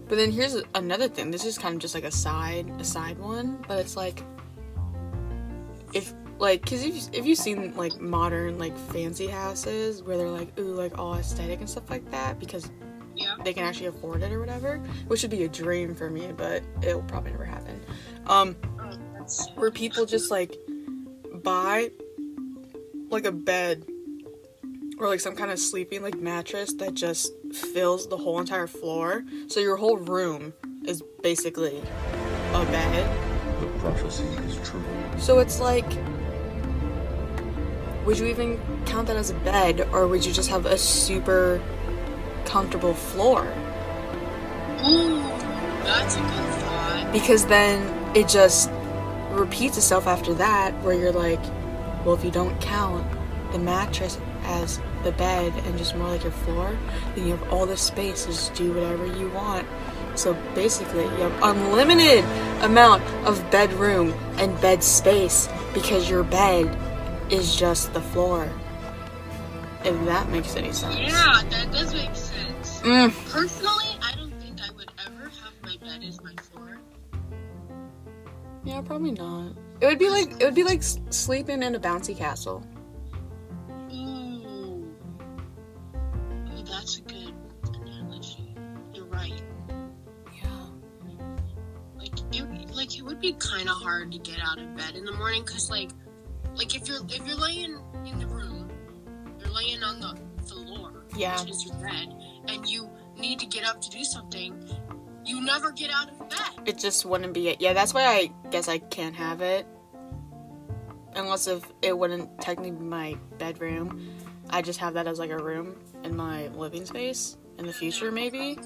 But 0.08 0.16
then 0.16 0.30
here's 0.30 0.56
another 0.74 1.08
thing. 1.08 1.30
This 1.30 1.44
is 1.44 1.58
kind 1.58 1.74
of 1.74 1.80
just 1.80 1.94
like 1.94 2.04
a 2.04 2.10
side, 2.10 2.70
a 2.78 2.84
side 2.84 3.18
one, 3.18 3.64
but 3.66 3.78
it's 3.78 3.96
like, 3.96 4.22
if 5.92 6.12
like, 6.38 6.64
cause 6.66 6.84
if 6.84 7.08
if 7.12 7.24
you've 7.24 7.38
seen 7.38 7.74
like 7.76 8.00
modern 8.00 8.58
like 8.58 8.76
fancy 8.90 9.26
houses 9.26 10.02
where 10.02 10.16
they're 10.16 10.28
like, 10.28 10.58
ooh, 10.58 10.74
like 10.74 10.98
all 10.98 11.14
aesthetic 11.14 11.60
and 11.60 11.68
stuff 11.68 11.88
like 11.90 12.08
that, 12.10 12.38
because 12.38 12.70
yeah. 13.14 13.36
they 13.44 13.54
can 13.54 13.64
actually 13.64 13.86
afford 13.86 14.22
it 14.22 14.32
or 14.32 14.40
whatever, 14.40 14.78
which 15.06 15.22
would 15.22 15.30
be 15.30 15.44
a 15.44 15.48
dream 15.48 15.94
for 15.94 16.10
me, 16.10 16.32
but 16.36 16.62
it'll 16.82 17.02
probably 17.02 17.30
never 17.30 17.44
happen. 17.44 17.80
Um, 18.26 18.56
Oh, 19.26 19.26
where 19.54 19.70
people 19.70 20.06
just 20.06 20.30
like 20.30 20.56
buy 21.42 21.90
like 23.10 23.24
a 23.24 23.32
bed 23.32 23.86
or 24.98 25.08
like 25.08 25.20
some 25.20 25.34
kind 25.34 25.50
of 25.50 25.58
sleeping 25.58 26.02
like 26.02 26.16
mattress 26.20 26.72
that 26.74 26.94
just 26.94 27.32
fills 27.52 28.08
the 28.08 28.16
whole 28.16 28.38
entire 28.38 28.66
floor. 28.66 29.24
So 29.48 29.60
your 29.60 29.76
whole 29.76 29.96
room 29.96 30.52
is 30.84 31.02
basically 31.22 31.78
a 32.52 32.64
bed. 32.66 33.60
The 33.60 33.66
prophecy 33.78 34.24
is 34.24 34.68
true. 34.68 34.82
So 35.18 35.38
it's 35.38 35.60
like 35.60 35.86
would 38.04 38.18
you 38.18 38.26
even 38.26 38.60
count 38.84 39.06
that 39.08 39.16
as 39.16 39.30
a 39.30 39.34
bed 39.34 39.88
or 39.92 40.06
would 40.06 40.24
you 40.26 40.32
just 40.32 40.50
have 40.50 40.66
a 40.66 40.76
super 40.76 41.60
comfortable 42.44 42.92
floor? 42.94 43.44
Ooh, 44.86 45.20
that's 45.82 46.16
a 46.16 46.20
good 46.20 46.28
thought. 46.60 47.08
because 47.12 47.46
then 47.46 48.14
it 48.14 48.28
just 48.28 48.70
repeats 49.30 49.76
itself 49.78 50.06
after 50.06 50.34
that 50.34 50.74
where 50.82 50.94
you're 50.94 51.12
like 51.12 51.40
Well, 52.04 52.14
if 52.14 52.24
you 52.24 52.30
don't 52.30 52.60
count 52.60 53.06
the 53.52 53.58
mattress 53.58 54.18
as 54.44 54.80
the 55.02 55.12
bed 55.12 55.52
and 55.64 55.76
just 55.78 55.96
more 55.96 56.08
like 56.08 56.22
your 56.22 56.32
floor, 56.32 56.76
then 57.14 57.26
you 57.26 57.36
have 57.36 57.52
all 57.52 57.66
this 57.66 57.80
space 57.80 58.24
to 58.24 58.30
just 58.30 58.54
do 58.54 58.72
whatever 58.72 59.06
you 59.06 59.28
want. 59.30 59.66
So 60.14 60.34
basically, 60.54 61.04
you 61.04 61.28
have 61.28 61.42
unlimited 61.42 62.24
amount 62.62 63.02
of 63.26 63.50
bedroom 63.50 64.12
and 64.36 64.58
bed 64.60 64.82
space 64.82 65.48
because 65.72 66.08
your 66.08 66.22
bed 66.22 66.76
is 67.30 67.56
just 67.56 67.92
the 67.94 68.00
floor. 68.00 68.48
If 69.84 70.02
that 70.06 70.28
makes 70.30 70.56
any 70.56 70.72
sense. 70.72 70.96
Yeah, 70.96 71.42
that 71.50 71.72
does 71.72 71.92
make 71.92 72.14
sense. 72.14 72.80
Mm. 72.80 73.10
Personally, 73.30 73.98
I 74.02 74.14
don't 74.16 74.32
think 74.40 74.58
I 74.62 74.70
would 74.76 74.90
ever 75.06 75.24
have 75.24 75.52
my 75.62 75.76
bed 75.76 76.02
as 76.04 76.22
my 76.22 76.34
floor. 76.36 76.78
Yeah, 78.64 78.80
probably 78.80 79.12
not. 79.12 79.52
It 79.80 79.86
would 79.86 79.98
be 79.98 80.08
like 80.08 80.30
it 80.40 80.44
would 80.44 80.54
be 80.54 80.64
like 80.64 80.82
sleeping 80.82 81.62
in 81.62 81.74
a 81.74 81.80
bouncy 81.80 82.16
castle. 82.16 82.64
Hard 93.84 94.10
to 94.12 94.18
get 94.18 94.38
out 94.42 94.58
of 94.58 94.74
bed 94.76 94.94
in 94.96 95.04
the 95.04 95.12
morning 95.12 95.42
because 95.44 95.70
like, 95.70 95.90
like 96.54 96.74
if 96.74 96.88
you're 96.88 97.04
if 97.08 97.26
you're 97.26 97.36
laying 97.36 97.78
in 98.06 98.18
the 98.18 98.26
room, 98.26 98.70
you're 99.38 99.50
laying 99.50 99.82
on 99.82 100.00
the 100.00 100.18
floor, 100.46 101.04
Yeah. 101.16 101.38
which 101.40 101.50
is 101.50 101.64
your 101.66 101.74
bed, 101.76 102.08
and 102.48 102.66
you 102.68 102.88
need 103.18 103.38
to 103.40 103.46
get 103.46 103.64
up 103.64 103.80
to 103.82 103.90
do 103.90 104.02
something. 104.02 104.52
You 105.24 105.40
never 105.42 105.70
get 105.72 105.90
out 105.90 106.10
of 106.10 106.18
bed. 106.28 106.66
It 106.66 106.78
just 106.78 107.04
wouldn't 107.04 107.32
be 107.34 107.48
it. 107.48 107.60
Yeah, 107.60 107.72
that's 107.74 107.94
why 107.94 108.04
I 108.04 108.30
guess 108.50 108.68
I 108.68 108.78
can't 108.78 109.14
have 109.14 109.40
it. 109.40 109.66
Unless 111.14 111.46
if 111.46 111.62
it 111.82 111.96
wouldn't 111.96 112.40
technically 112.40 112.72
be 112.72 112.84
my 112.84 113.16
bedroom. 113.38 114.10
I 114.50 114.60
just 114.62 114.78
have 114.80 114.94
that 114.94 115.06
as 115.06 115.18
like 115.18 115.30
a 115.30 115.42
room 115.42 115.76
in 116.02 116.16
my 116.16 116.48
living 116.48 116.84
space 116.84 117.36
in 117.58 117.66
the 117.66 117.72
future 117.72 118.10
maybe. 118.12 118.58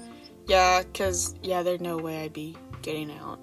Yeah, 0.47 0.83
cuz 0.93 1.35
yeah, 1.43 1.63
there's 1.63 1.79
no 1.79 1.97
way 1.97 2.23
I'd 2.23 2.33
be 2.33 2.57
getting 2.81 3.11
out. 3.11 3.39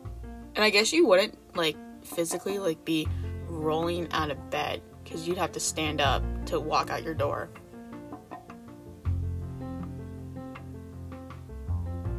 And 0.54 0.64
I 0.64 0.70
guess 0.70 0.92
you 0.92 1.06
wouldn't 1.06 1.38
like 1.56 1.76
physically 2.04 2.58
like 2.58 2.84
be 2.84 3.06
rolling 3.48 4.10
out 4.12 4.30
of 4.30 4.50
bed 4.50 4.82
cuz 5.04 5.26
you'd 5.26 5.38
have 5.38 5.52
to 5.52 5.60
stand 5.60 6.00
up 6.00 6.22
to 6.46 6.60
walk 6.60 6.90
out 6.90 7.02
your 7.02 7.14
door. 7.14 7.48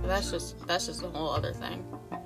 But 0.02 0.08
that's 0.08 0.32
just 0.32 0.67
that's 0.67 0.86
just 0.88 1.04
a 1.04 1.08
whole 1.10 1.30
other 1.30 1.54
thing. 1.54 1.86
I 2.12 2.17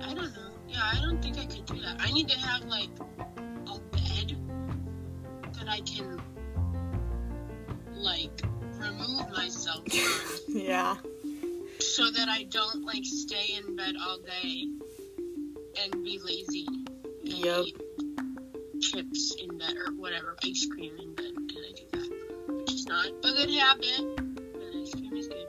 I 0.00 0.14
don't 0.14 0.34
know. 0.34 0.50
Yeah, 0.68 0.90
I 0.92 1.00
don't 1.00 1.22
think 1.22 1.38
I 1.38 1.46
could 1.46 1.66
do 1.66 1.80
that. 1.80 1.96
I 2.00 2.10
need 2.12 2.28
to 2.28 2.38
have 2.38 2.64
like 2.64 2.90
a 3.66 3.78
bed 3.92 4.36
that 5.54 5.68
I 5.68 5.80
can 5.80 6.20
like 7.94 8.42
remove 8.76 9.30
myself 9.30 9.84
from. 9.88 10.38
Yeah. 10.48 10.96
So 11.80 12.10
that 12.10 12.28
I 12.28 12.44
don't 12.44 12.84
like 12.84 13.04
stay 13.04 13.56
in 13.56 13.76
bed 13.76 13.94
all 14.00 14.18
day 14.18 14.66
and 15.82 16.04
be 16.04 16.18
lazy. 16.18 16.66
and 16.66 17.28
Yep. 17.32 17.64
eat 17.66 17.76
Chips 18.80 19.34
in 19.40 19.56
bed 19.56 19.74
or 19.76 19.92
whatever, 19.94 20.36
ice 20.44 20.66
cream 20.66 20.94
in 20.98 21.14
bed. 21.14 21.32
Can 21.34 21.64
I 21.64 21.72
do 21.72 21.84
that? 21.92 22.54
Which 22.58 22.72
is 22.74 22.86
not 22.86 23.06
a 23.06 23.12
good 23.22 23.50
habit. 23.50 24.16
But 24.52 24.80
ice 24.80 24.92
cream 24.92 25.14
is 25.14 25.28
good. 25.28 25.46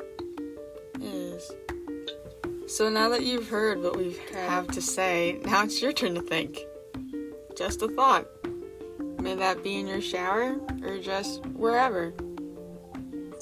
is. 1.02 1.52
So 2.68 2.90
now 2.90 3.10
that 3.10 3.24
you've 3.24 3.50
heard 3.50 3.82
what 3.82 3.96
we 3.98 4.16
have 4.34 4.68
to 4.70 4.82
say, 4.82 5.40
now 5.46 5.64
it's 5.64 5.82
your 5.82 5.92
turn 5.92 6.16
to 6.16 6.22
think. 6.22 6.60
Just 7.58 7.82
a 7.82 7.88
thought. 7.90 8.28
May 9.20 9.36
that 9.36 9.64
be 9.64 9.80
in 9.80 9.88
your 9.88 10.02
shower 10.02 10.56
or 10.84 10.98
just 11.00 11.46
wherever. 11.48 12.14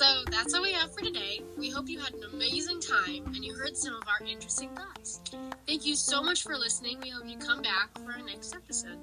So 0.03 0.23
that's 0.29 0.53
all 0.53 0.61
we 0.61 0.73
have 0.73 0.93
for 0.93 0.99
today. 0.99 1.39
We 1.57 1.69
hope 1.69 1.87
you 1.87 1.97
had 1.97 2.13
an 2.13 2.23
amazing 2.33 2.81
time 2.81 3.25
and 3.27 3.37
you 3.37 3.53
heard 3.53 3.77
some 3.77 3.95
of 3.95 4.03
our 4.05 4.27
interesting 4.27 4.69
thoughts. 4.75 5.21
Thank 5.65 5.85
you 5.85 5.95
so 5.95 6.21
much 6.21 6.43
for 6.43 6.57
listening. 6.57 6.99
We 7.01 7.09
hope 7.09 7.23
you 7.25 7.37
come 7.37 7.61
back 7.61 7.97
for 7.97 8.11
our 8.11 8.21
next 8.21 8.53
episode. 8.53 8.99